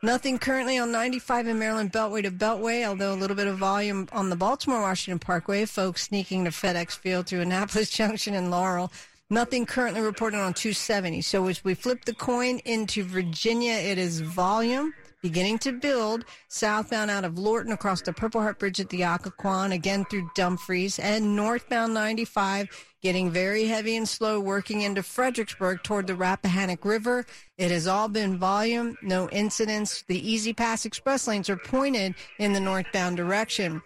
Nothing 0.02 0.38
currently 0.38 0.78
on 0.78 0.90
95 0.90 1.46
in 1.46 1.58
Maryland 1.58 1.92
Beltway 1.92 2.22
to 2.22 2.30
Beltway, 2.30 2.88
although 2.88 3.12
a 3.12 3.14
little 3.14 3.36
bit 3.36 3.46
of 3.46 3.58
volume 3.58 4.08
on 4.12 4.30
the 4.30 4.36
Baltimore 4.36 4.80
Washington 4.80 5.20
Parkway. 5.20 5.66
Folks 5.66 6.02
sneaking 6.02 6.44
to 6.44 6.50
FedEx 6.50 6.92
Field 6.98 7.26
through 7.26 7.42
Annapolis 7.42 7.90
Junction 7.96 8.34
and 8.34 8.50
Laurel. 8.50 8.90
Nothing 9.30 9.64
currently 9.64 10.00
reported 10.00 10.38
on 10.38 10.54
270. 10.54 11.20
So 11.22 11.46
as 11.46 11.62
we 11.62 11.74
flip 11.74 12.04
the 12.04 12.14
coin 12.14 12.58
into 12.64 13.04
Virginia, 13.04 13.74
it 13.74 13.96
is 13.96 14.20
volume 14.20 14.92
beginning 15.22 15.58
to 15.60 15.72
build 15.72 16.24
southbound 16.48 17.10
out 17.10 17.24
of 17.24 17.38
Lorton 17.38 17.72
across 17.72 18.02
the 18.02 18.12
Purple 18.12 18.42
Heart 18.42 18.58
Bridge 18.58 18.80
at 18.80 18.88
the 18.88 19.00
Occoquan, 19.02 19.72
again 19.72 20.04
through 20.04 20.30
Dumfries, 20.34 20.98
and 20.98 21.36
northbound 21.36 21.94
95 21.94 22.68
getting 23.02 23.30
very 23.30 23.64
heavy 23.64 23.96
and 23.96 24.08
slow 24.08 24.38
working 24.38 24.82
into 24.82 25.02
Fredericksburg 25.02 25.82
toward 25.82 26.06
the 26.06 26.14
Rappahannock 26.14 26.84
River. 26.84 27.26
It 27.58 27.70
has 27.70 27.88
all 27.88 28.08
been 28.08 28.38
volume, 28.38 28.96
no 29.02 29.28
incidents. 29.30 30.04
The 30.06 30.28
Easy 30.28 30.52
Pass 30.52 30.84
Express 30.84 31.26
lanes 31.26 31.50
are 31.50 31.56
pointed 31.56 32.14
in 32.38 32.52
the 32.52 32.60
northbound 32.60 33.16
direction. 33.16 33.82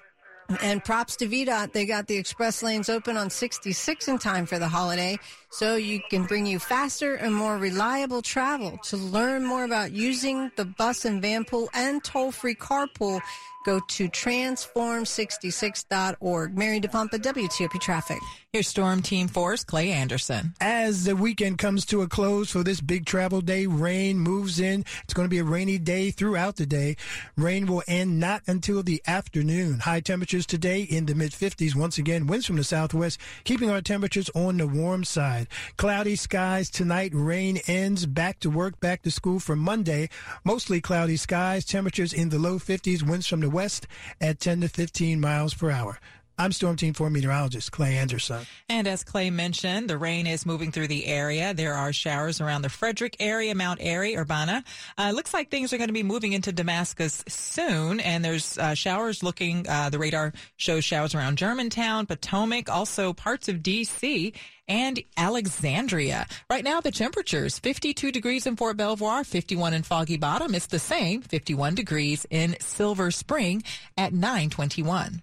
And 0.61 0.85
props 0.85 1.17
to 1.17 1.27
VDOT, 1.27 1.73
they 1.73 1.87
got 1.87 2.07
the 2.07 2.17
express 2.17 2.63
lanes 2.63 2.89
open 2.89 3.17
on 3.17 3.31
66 3.31 4.09
in 4.09 4.19
time 4.19 4.47
for 4.47 4.61
the 4.61 4.69
holiday, 4.69 5.19
so 5.51 5.75
you 5.75 6.01
can 6.09 6.25
bring 6.25 6.47
you 6.47 6.61
faster 6.61 7.15
and 7.15 7.35
more 7.35 7.59
reliable 7.59 8.23
travel. 8.23 8.79
To 8.85 8.97
learn 8.97 9.45
more 9.45 9.65
about 9.65 9.91
using 9.91 10.53
the 10.55 10.65
bus 10.65 11.05
and 11.05 11.21
van 11.21 11.45
pool 11.45 11.69
and 11.75 12.03
toll-free 12.05 12.55
carpool, 12.55 13.21
go 13.67 13.81
to 13.81 14.09
transform66.org. 14.09 16.57
Mary 16.57 16.81
DePompa, 16.81 17.19
WTOP 17.19 17.79
Traffic. 17.81 18.21
Here's 18.53 18.69
Storm 18.69 19.03
Team 19.03 19.29
4's 19.29 19.65
Clay 19.65 19.91
Anderson. 19.91 20.55
As 20.63 21.05
the 21.05 21.15
weekend 21.15 21.59
comes 21.59 21.85
to 21.87 22.01
a 22.01 22.09
close 22.09 22.51
for 22.51 22.63
this 22.63 22.81
big 22.81 23.05
travel 23.05 23.43
day, 23.43 23.67
rain 23.67 24.19
moves 24.19 24.61
in. 24.61 24.83
It's 25.05 25.13
going 25.13 25.27
to 25.27 25.31
be 25.31 25.41
a 25.41 25.45
rainy 25.45 25.77
day 25.77 26.11
throughout 26.11 26.57
the 26.57 26.65
day. 26.65 26.97
Rain 27.37 27.67
will 27.67 27.83
end 27.87 28.19
not 28.19 28.41
until 28.47 28.83
the 28.83 29.03
afternoon. 29.07 29.81
High 29.81 30.01
temperatures 30.01 30.47
today 30.47 30.81
in 30.83 31.05
the 31.05 31.15
mid 31.15 31.33
50s. 31.33 31.75
Once 31.75 31.99
again, 31.99 32.27
winds 32.27 32.47
from 32.47 32.57
the 32.57 32.65
southwest, 32.65 33.21
keeping 33.45 33.69
our 33.69 33.83
temperatures 33.83 34.31
on 34.35 34.57
the 34.57 34.67
warm 34.67 35.05
side. 35.05 35.49
Cloudy 35.77 36.17
skies 36.17 36.71
tonight. 36.71 37.11
Rain 37.13 37.59
ends. 37.67 38.07
Back 38.07 38.41
to 38.41 38.49
work, 38.49 38.81
back 38.81 39.03
to 39.03 39.11
school 39.11 39.39
for 39.39 39.57
Monday. 39.57 40.09
Mostly 40.45 40.81
cloudy 40.81 41.19
skies. 41.19 41.67
Temperatures 41.67 42.15
in 42.15 42.31
the 42.31 42.39
low 42.39 42.59
50s. 42.59 43.03
Winds 43.03 43.27
from 43.27 43.41
the 43.41 43.51
west 43.57 43.87
at 44.21 44.39
10 44.39 44.61
to 44.61 44.69
15 44.69 45.19
miles 45.19 45.55
per 45.55 45.71
hour. 45.71 45.99
I'm 46.39 46.53
Storm 46.53 46.77
Team 46.77 46.93
4 46.93 47.09
meteorologist 47.09 47.73
Clay 47.73 47.97
Anderson. 47.97 48.45
And 48.69 48.87
as 48.87 49.03
Clay 49.03 49.31
mentioned, 49.31 49.89
the 49.89 49.97
rain 49.97 50.27
is 50.27 50.45
moving 50.45 50.71
through 50.71 50.89
the 50.89 51.07
area. 51.07 51.55
There 51.55 51.73
are 51.73 51.95
showers 51.95 52.43
around 52.43 52.61
the 52.61 52.69
Frederick 52.69 53.17
area, 53.21 53.55
Mount 53.55 53.81
Airy, 53.81 54.19
Urbana. 54.19 54.63
Uh, 54.99 55.13
looks 55.15 55.33
like 55.33 55.51
things 55.51 55.73
are 55.73 55.79
going 55.79 55.89
to 55.89 55.95
be 55.95 56.03
moving 56.03 56.35
into 56.35 56.53
Damascus 56.53 57.25
soon. 57.27 58.01
And 58.01 58.23
there's 58.23 58.59
uh, 58.59 58.75
showers 58.75 59.23
looking, 59.23 59.67
uh, 59.67 59.89
the 59.89 59.99
radar 59.99 60.35
shows 60.59 60.85
showers 60.85 61.15
around 61.15 61.39
Germantown, 61.39 62.05
Potomac, 62.05 62.69
also 62.69 63.15
parts 63.15 63.49
of 63.49 63.63
D.C. 63.63 64.35
and 64.69 65.03
Alexandria. 65.17 66.27
Right 66.51 66.65
now, 66.65 66.83
the 66.83 66.91
temperatures 66.91 67.59
52 67.59 68.13
degrees 68.13 68.47
in 68.47 68.57
Fort 68.57 68.77
Belvoir, 68.77 69.25
51 69.25 69.73
in 69.73 69.83
Foggy 69.85 70.19
Bottom. 70.19 70.55
It's 70.55 70.67
the 70.67 70.79
same, 70.79 71.23
51 71.23 71.75
degrees 71.75 72.27
in 72.29 72.57
Silver 72.61 73.11
Spring 73.11 73.63
at 73.97 74.13
921. 74.13 75.23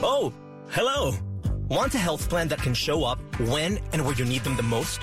Oh, 0.00 0.32
hello. 0.70 1.12
Want 1.68 1.92
a 1.94 1.98
health 1.98 2.28
plan 2.28 2.46
that 2.48 2.62
can 2.62 2.72
show 2.72 3.02
up 3.02 3.18
when 3.40 3.80
and 3.92 4.04
where 4.04 4.14
you 4.14 4.24
need 4.24 4.44
them 4.44 4.56
the 4.56 4.62
most? 4.62 5.00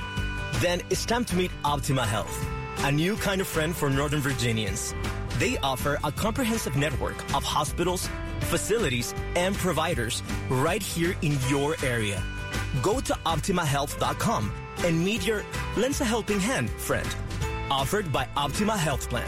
Then 0.62 0.82
it's 0.90 1.06
time 1.06 1.26
to 1.26 1.36
meet 1.36 1.52
Optima 1.66 2.06
Health, 2.06 2.46
a 2.80 2.92
new 2.94 3.18
kind 3.18 3.42
of 3.42 3.48
friend 3.48 3.76
for 3.76 3.90
Northern 3.90 4.22
Virginians. 4.22 4.96
They 5.38 5.58
offer 5.58 6.00
a 6.06 6.14
comprehensive 6.14 6.78
network 6.78 7.18
of 7.36 7.44
hospitals, 7.44 8.08
facilities, 8.40 9.14
and 9.36 9.54
providers 9.56 10.24
right 10.50 10.82
here 10.82 11.18
in 11.22 11.38
your 11.50 11.76
area. 11.84 12.24
Go 12.82 13.02
to 13.02 13.14
OptimaHealth.com 13.26 14.54
and 14.86 15.04
meet 15.04 15.28
your 15.28 15.44
lends 15.76 16.00
a 16.00 16.06
helping 16.06 16.40
hand 16.40 16.70
friend. 16.70 17.08
Offered 17.70 18.14
by 18.14 18.30
Optima 18.38 18.78
Health 18.78 19.10
Plan. 19.10 19.28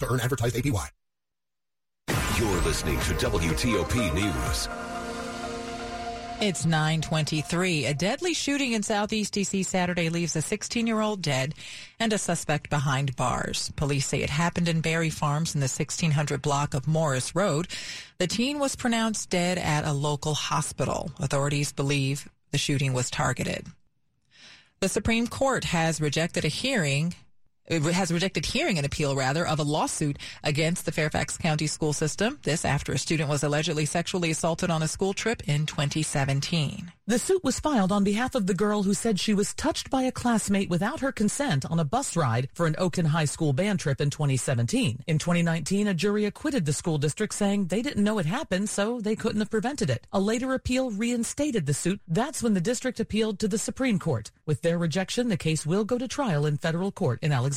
to 0.00 0.12
earn 0.12 0.20
advertised 0.20 0.56
APY. 0.56 0.88
You're 2.38 2.60
listening 2.62 2.98
to 3.00 3.14
WTOP 3.14 4.14
News. 4.14 4.68
It's 6.40 6.66
923. 6.66 7.86
A 7.86 7.94
deadly 7.94 8.34
shooting 8.34 8.72
in 8.72 8.82
Southeast 8.82 9.34
DC 9.34 9.64
Saturday 9.64 10.08
leaves 10.08 10.34
a 10.34 10.40
16-year-old 10.40 11.22
dead 11.22 11.54
and 12.00 12.12
a 12.12 12.18
suspect 12.18 12.68
behind 12.70 13.14
bars. 13.14 13.72
Police 13.76 14.08
say 14.08 14.20
it 14.20 14.30
happened 14.30 14.68
in 14.68 14.80
Barry 14.80 15.10
Farms 15.10 15.54
in 15.54 15.60
the 15.60 15.66
1600 15.68 16.42
block 16.42 16.74
of 16.74 16.88
Morris 16.88 17.36
Road. 17.36 17.68
The 18.18 18.26
teen 18.26 18.58
was 18.58 18.74
pronounced 18.74 19.30
dead 19.30 19.58
at 19.58 19.86
a 19.86 19.92
local 19.92 20.34
hospital. 20.34 21.12
Authorities 21.20 21.72
believe 21.72 22.28
the 22.50 22.58
shooting 22.58 22.92
was 22.92 23.10
targeted. 23.10 23.68
The 24.80 24.88
Supreme 24.88 25.28
Court 25.28 25.64
has 25.64 26.00
rejected 26.00 26.44
a 26.44 26.48
hearing 26.48 27.14
has 27.68 28.12
rejected 28.12 28.46
hearing 28.46 28.78
an 28.78 28.84
appeal 28.84 29.16
rather 29.16 29.46
of 29.46 29.58
a 29.58 29.62
lawsuit 29.62 30.18
against 30.42 30.84
the 30.84 30.92
Fairfax 30.92 31.38
County 31.38 31.66
school 31.66 31.92
system. 31.92 32.38
This 32.42 32.64
after 32.64 32.92
a 32.92 32.98
student 32.98 33.28
was 33.28 33.42
allegedly 33.42 33.86
sexually 33.86 34.30
assaulted 34.30 34.70
on 34.70 34.82
a 34.82 34.88
school 34.88 35.14
trip 35.14 35.42
in 35.48 35.66
2017. 35.66 36.92
The 37.06 37.18
suit 37.18 37.44
was 37.44 37.60
filed 37.60 37.92
on 37.92 38.02
behalf 38.02 38.34
of 38.34 38.46
the 38.46 38.54
girl 38.54 38.82
who 38.82 38.94
said 38.94 39.20
she 39.20 39.34
was 39.34 39.52
touched 39.52 39.90
by 39.90 40.04
a 40.04 40.12
classmate 40.12 40.70
without 40.70 41.00
her 41.00 41.12
consent 41.12 41.66
on 41.66 41.78
a 41.78 41.84
bus 41.84 42.16
ride 42.16 42.48
for 42.54 42.66
an 42.66 42.76
Oakton 42.78 43.06
High 43.06 43.26
School 43.26 43.52
band 43.52 43.80
trip 43.80 44.00
in 44.00 44.08
2017. 44.08 45.04
In 45.06 45.18
2019, 45.18 45.86
a 45.86 45.92
jury 45.92 46.24
acquitted 46.24 46.64
the 46.64 46.72
school 46.72 46.96
district 46.96 47.34
saying 47.34 47.66
they 47.66 47.82
didn't 47.82 48.04
know 48.04 48.18
it 48.18 48.24
happened, 48.24 48.70
so 48.70 49.00
they 49.00 49.16
couldn't 49.16 49.40
have 49.42 49.50
prevented 49.50 49.90
it. 49.90 50.06
A 50.12 50.20
later 50.20 50.54
appeal 50.54 50.90
reinstated 50.90 51.66
the 51.66 51.74
suit. 51.74 52.00
That's 52.08 52.42
when 52.42 52.54
the 52.54 52.60
district 52.60 53.00
appealed 53.00 53.38
to 53.40 53.48
the 53.48 53.58
Supreme 53.58 53.98
Court. 53.98 54.30
With 54.46 54.62
their 54.62 54.78
rejection, 54.78 55.28
the 55.28 55.36
case 55.36 55.66
will 55.66 55.84
go 55.84 55.98
to 55.98 56.08
trial 56.08 56.46
in 56.46 56.56
federal 56.56 56.90
court 56.90 57.18
in 57.22 57.32
Alexandria. 57.32 57.53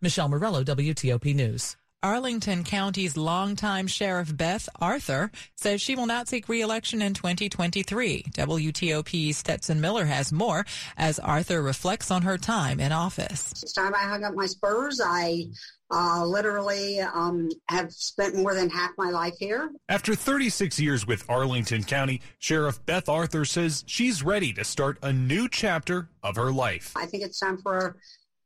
Michelle 0.00 0.28
Murillo, 0.28 0.64
WTOP 0.64 1.34
News. 1.34 1.76
Arlington 2.02 2.64
County's 2.64 3.16
longtime 3.16 3.86
Sheriff 3.86 4.36
Beth 4.36 4.68
Arthur 4.80 5.30
says 5.54 5.80
she 5.80 5.94
will 5.94 6.06
not 6.06 6.26
seek 6.26 6.48
re-election 6.48 7.00
in 7.00 7.14
2023. 7.14 8.24
WTOP's 8.32 9.36
Stetson 9.36 9.80
Miller 9.80 10.04
has 10.04 10.32
more 10.32 10.66
as 10.96 11.20
Arthur 11.20 11.62
reflects 11.62 12.10
on 12.10 12.22
her 12.22 12.36
time 12.38 12.80
in 12.80 12.90
office. 12.90 13.62
Each 13.64 13.74
time 13.74 13.94
I 13.94 14.00
hung 14.08 14.24
up 14.24 14.34
my 14.34 14.46
spurs, 14.46 15.00
I 15.00 15.44
uh, 15.92 16.24
literally 16.26 16.98
um, 17.00 17.48
have 17.68 17.92
spent 17.92 18.34
more 18.34 18.54
than 18.54 18.68
half 18.68 18.90
my 18.98 19.10
life 19.10 19.34
here. 19.38 19.70
After 19.88 20.16
36 20.16 20.80
years 20.80 21.06
with 21.06 21.24
Arlington 21.28 21.84
County, 21.84 22.20
Sheriff 22.40 22.84
Beth 22.84 23.08
Arthur 23.08 23.44
says 23.44 23.84
she's 23.86 24.24
ready 24.24 24.52
to 24.54 24.64
start 24.64 24.98
a 25.02 25.12
new 25.12 25.48
chapter 25.48 26.08
of 26.24 26.34
her 26.34 26.50
life. 26.50 26.92
I 26.96 27.06
think 27.06 27.22
it's 27.22 27.38
time 27.38 27.58
for 27.58 27.96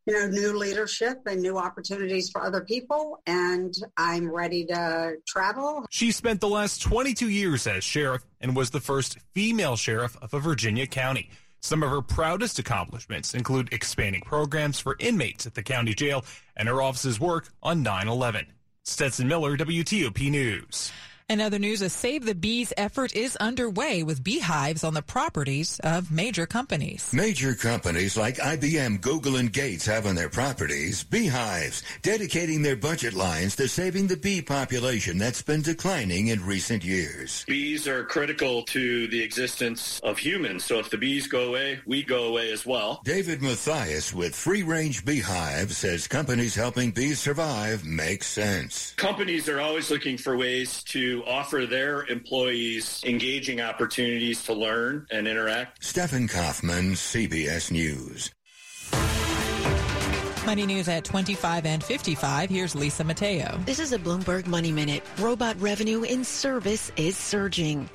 you 0.06 0.14
know, 0.14 0.28
new 0.28 0.56
leadership 0.56 1.22
and 1.26 1.42
new 1.42 1.58
opportunities 1.58 2.30
for 2.30 2.42
other 2.42 2.60
people. 2.60 3.20
And 3.26 3.74
I'm 3.96 4.30
ready 4.30 4.64
to 4.66 5.16
travel. 5.26 5.84
She 5.90 6.12
spent 6.12 6.40
the 6.40 6.48
last 6.48 6.80
22 6.82 7.28
years 7.28 7.66
as 7.66 7.82
sheriff 7.82 8.24
and 8.40 8.54
was 8.54 8.70
the 8.70 8.80
first 8.80 9.18
female 9.34 9.76
sheriff 9.76 10.16
of 10.22 10.32
a 10.32 10.38
Virginia 10.38 10.86
county. 10.86 11.30
Some 11.60 11.82
of 11.82 11.90
her 11.90 12.02
proudest 12.02 12.60
accomplishments 12.60 13.34
include 13.34 13.72
expanding 13.72 14.22
programs 14.22 14.78
for 14.78 14.96
inmates 15.00 15.46
at 15.46 15.54
the 15.54 15.62
county 15.62 15.94
jail 15.94 16.24
and 16.56 16.68
her 16.68 16.80
office's 16.80 17.18
work 17.18 17.48
on 17.62 17.82
9 17.82 18.06
11. 18.06 18.46
Stetson 18.84 19.26
Miller, 19.26 19.56
WTOP 19.56 20.30
News. 20.30 20.92
In 21.28 21.40
other 21.40 21.58
news, 21.58 21.82
a 21.82 21.90
Save 21.90 22.24
the 22.24 22.36
Bees 22.36 22.72
effort 22.76 23.16
is 23.16 23.34
underway 23.34 24.04
with 24.04 24.22
beehives 24.22 24.84
on 24.84 24.94
the 24.94 25.02
properties 25.02 25.80
of 25.80 26.12
major 26.12 26.46
companies. 26.46 27.12
Major 27.12 27.52
companies 27.56 28.16
like 28.16 28.36
IBM, 28.36 29.00
Google, 29.00 29.34
and 29.34 29.52
Gates 29.52 29.84
have 29.86 30.06
on 30.06 30.14
their 30.14 30.28
properties 30.28 31.02
beehives, 31.02 31.82
dedicating 32.02 32.62
their 32.62 32.76
budget 32.76 33.12
lines 33.12 33.56
to 33.56 33.66
saving 33.66 34.06
the 34.06 34.16
bee 34.16 34.40
population 34.40 35.18
that's 35.18 35.42
been 35.42 35.62
declining 35.62 36.28
in 36.28 36.46
recent 36.46 36.84
years. 36.84 37.44
Bees 37.48 37.88
are 37.88 38.04
critical 38.04 38.62
to 38.62 39.08
the 39.08 39.20
existence 39.20 39.98
of 40.04 40.18
humans, 40.18 40.64
so 40.64 40.78
if 40.78 40.90
the 40.90 40.96
bees 40.96 41.26
go 41.26 41.48
away, 41.48 41.80
we 41.86 42.04
go 42.04 42.26
away 42.26 42.52
as 42.52 42.64
well. 42.64 43.00
David 43.04 43.42
Matthias 43.42 44.14
with 44.14 44.36
Free 44.36 44.62
Range 44.62 45.04
Beehive 45.04 45.72
says 45.74 46.06
companies 46.06 46.54
helping 46.54 46.92
bees 46.92 47.18
survive 47.18 47.84
make 47.84 48.22
sense. 48.22 48.92
Companies 48.92 49.48
are 49.48 49.58
always 49.58 49.90
looking 49.90 50.16
for 50.16 50.36
ways 50.36 50.84
to 50.84 51.15
offer 51.24 51.66
their 51.66 52.04
employees 52.06 53.02
engaging 53.04 53.60
opportunities 53.60 54.42
to 54.44 54.52
learn 54.52 55.06
and 55.10 55.26
interact. 55.26 55.84
Stephen 55.84 56.28
Kaufman, 56.28 56.92
CBS 56.92 57.70
News. 57.70 58.32
Money 60.46 60.64
News 60.64 60.86
at 60.86 61.04
25 61.04 61.66
and 61.66 61.82
55. 61.82 62.48
Here's 62.48 62.76
Lisa 62.76 63.02
Mateo. 63.02 63.58
This 63.64 63.80
is 63.80 63.92
a 63.92 63.98
Bloomberg 63.98 64.46
Money 64.46 64.70
Minute. 64.70 65.02
Robot 65.18 65.60
revenue 65.60 66.04
in 66.04 66.22
service 66.22 66.92
is 66.96 67.16
surging. 67.16 67.88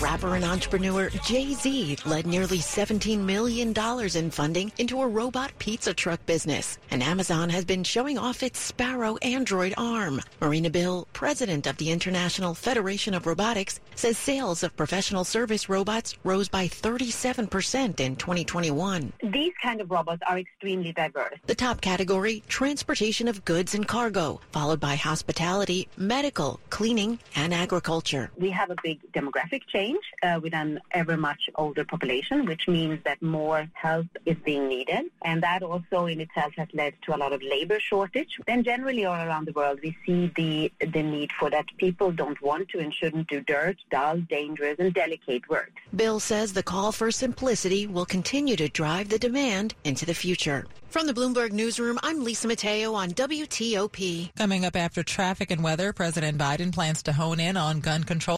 Rapper 0.00 0.36
and 0.36 0.44
entrepreneur 0.44 1.10
Jay-Z 1.24 1.98
led 2.06 2.24
nearly 2.24 2.58
$17 2.58 3.18
million 3.18 3.74
in 4.14 4.30
funding 4.30 4.70
into 4.78 5.02
a 5.02 5.08
robot 5.08 5.50
pizza 5.58 5.92
truck 5.92 6.24
business. 6.24 6.78
And 6.92 7.02
Amazon 7.02 7.50
has 7.50 7.64
been 7.64 7.82
showing 7.82 8.16
off 8.16 8.44
its 8.44 8.60
Sparrow 8.60 9.16
Android 9.16 9.74
arm. 9.76 10.20
Marina 10.40 10.70
Bill, 10.70 11.08
president 11.14 11.66
of 11.66 11.78
the 11.78 11.90
International 11.90 12.54
Federation 12.54 13.12
of 13.12 13.26
Robotics, 13.26 13.80
says 13.96 14.16
sales 14.16 14.62
of 14.62 14.76
professional 14.76 15.24
service 15.24 15.68
robots 15.68 16.14
rose 16.22 16.48
by 16.48 16.68
37% 16.68 17.98
in 17.98 18.14
2021. 18.14 19.12
These 19.24 19.52
kind 19.60 19.80
of 19.80 19.90
robots 19.90 20.22
are 20.28 20.38
extremely 20.38 20.92
diverse. 20.92 21.38
The 21.46 21.56
top 21.56 21.80
category, 21.80 22.44
transportation 22.46 23.26
of 23.26 23.44
goods 23.44 23.74
and 23.74 23.88
cargo, 23.88 24.40
followed 24.52 24.78
by 24.78 24.94
hospitality, 24.94 25.88
medical, 25.96 26.60
cleaning, 26.70 27.18
and 27.34 27.52
agriculture. 27.52 28.30
We 28.36 28.50
have 28.50 28.70
a 28.70 28.76
big 28.84 29.00
demographic 29.12 29.62
change 29.66 29.87
uh, 30.22 30.40
with 30.42 30.54
an 30.54 30.80
ever 30.92 31.16
much 31.16 31.48
older 31.56 31.84
population, 31.84 32.44
which 32.46 32.68
means 32.68 32.98
that 33.04 33.20
more 33.22 33.68
help 33.74 34.06
is 34.26 34.36
being 34.44 34.68
needed. 34.68 35.06
And 35.24 35.42
that 35.42 35.62
also 35.62 36.06
in 36.06 36.20
itself 36.20 36.52
has 36.56 36.68
led 36.72 36.94
to 37.02 37.14
a 37.14 37.18
lot 37.18 37.32
of 37.32 37.42
labor 37.42 37.80
shortage. 37.80 38.38
Then 38.46 38.64
generally 38.64 39.04
all 39.04 39.14
around 39.14 39.46
the 39.46 39.52
world, 39.52 39.80
we 39.82 39.96
see 40.04 40.32
the, 40.36 40.72
the 40.80 41.02
need 41.02 41.30
for 41.38 41.50
that 41.50 41.66
people 41.78 42.12
don't 42.12 42.40
want 42.42 42.68
to 42.70 42.78
and 42.78 42.92
shouldn't 42.92 43.28
do 43.28 43.40
dirt, 43.40 43.76
dull, 43.90 44.18
dangerous, 44.28 44.76
and 44.78 44.92
delicate 44.92 45.48
work. 45.48 45.72
Bill 45.94 46.20
says 46.20 46.52
the 46.52 46.62
call 46.62 46.92
for 46.92 47.10
simplicity 47.10 47.86
will 47.86 48.06
continue 48.06 48.56
to 48.56 48.68
drive 48.68 49.08
the 49.08 49.18
demand 49.18 49.74
into 49.84 50.06
the 50.06 50.14
future. 50.14 50.66
From 50.90 51.06
the 51.06 51.12
Bloomberg 51.12 51.52
Newsroom, 51.52 51.98
I'm 52.02 52.24
Lisa 52.24 52.48
Mateo 52.48 52.94
on 52.94 53.10
WTOP. 53.10 54.34
Coming 54.36 54.64
up 54.64 54.74
after 54.74 55.02
traffic 55.02 55.50
and 55.50 55.62
weather, 55.62 55.92
President 55.92 56.38
Biden 56.38 56.72
plans 56.72 57.02
to 57.02 57.12
hone 57.12 57.40
in 57.40 57.58
on 57.58 57.80
gun 57.80 58.04
control. 58.04 58.37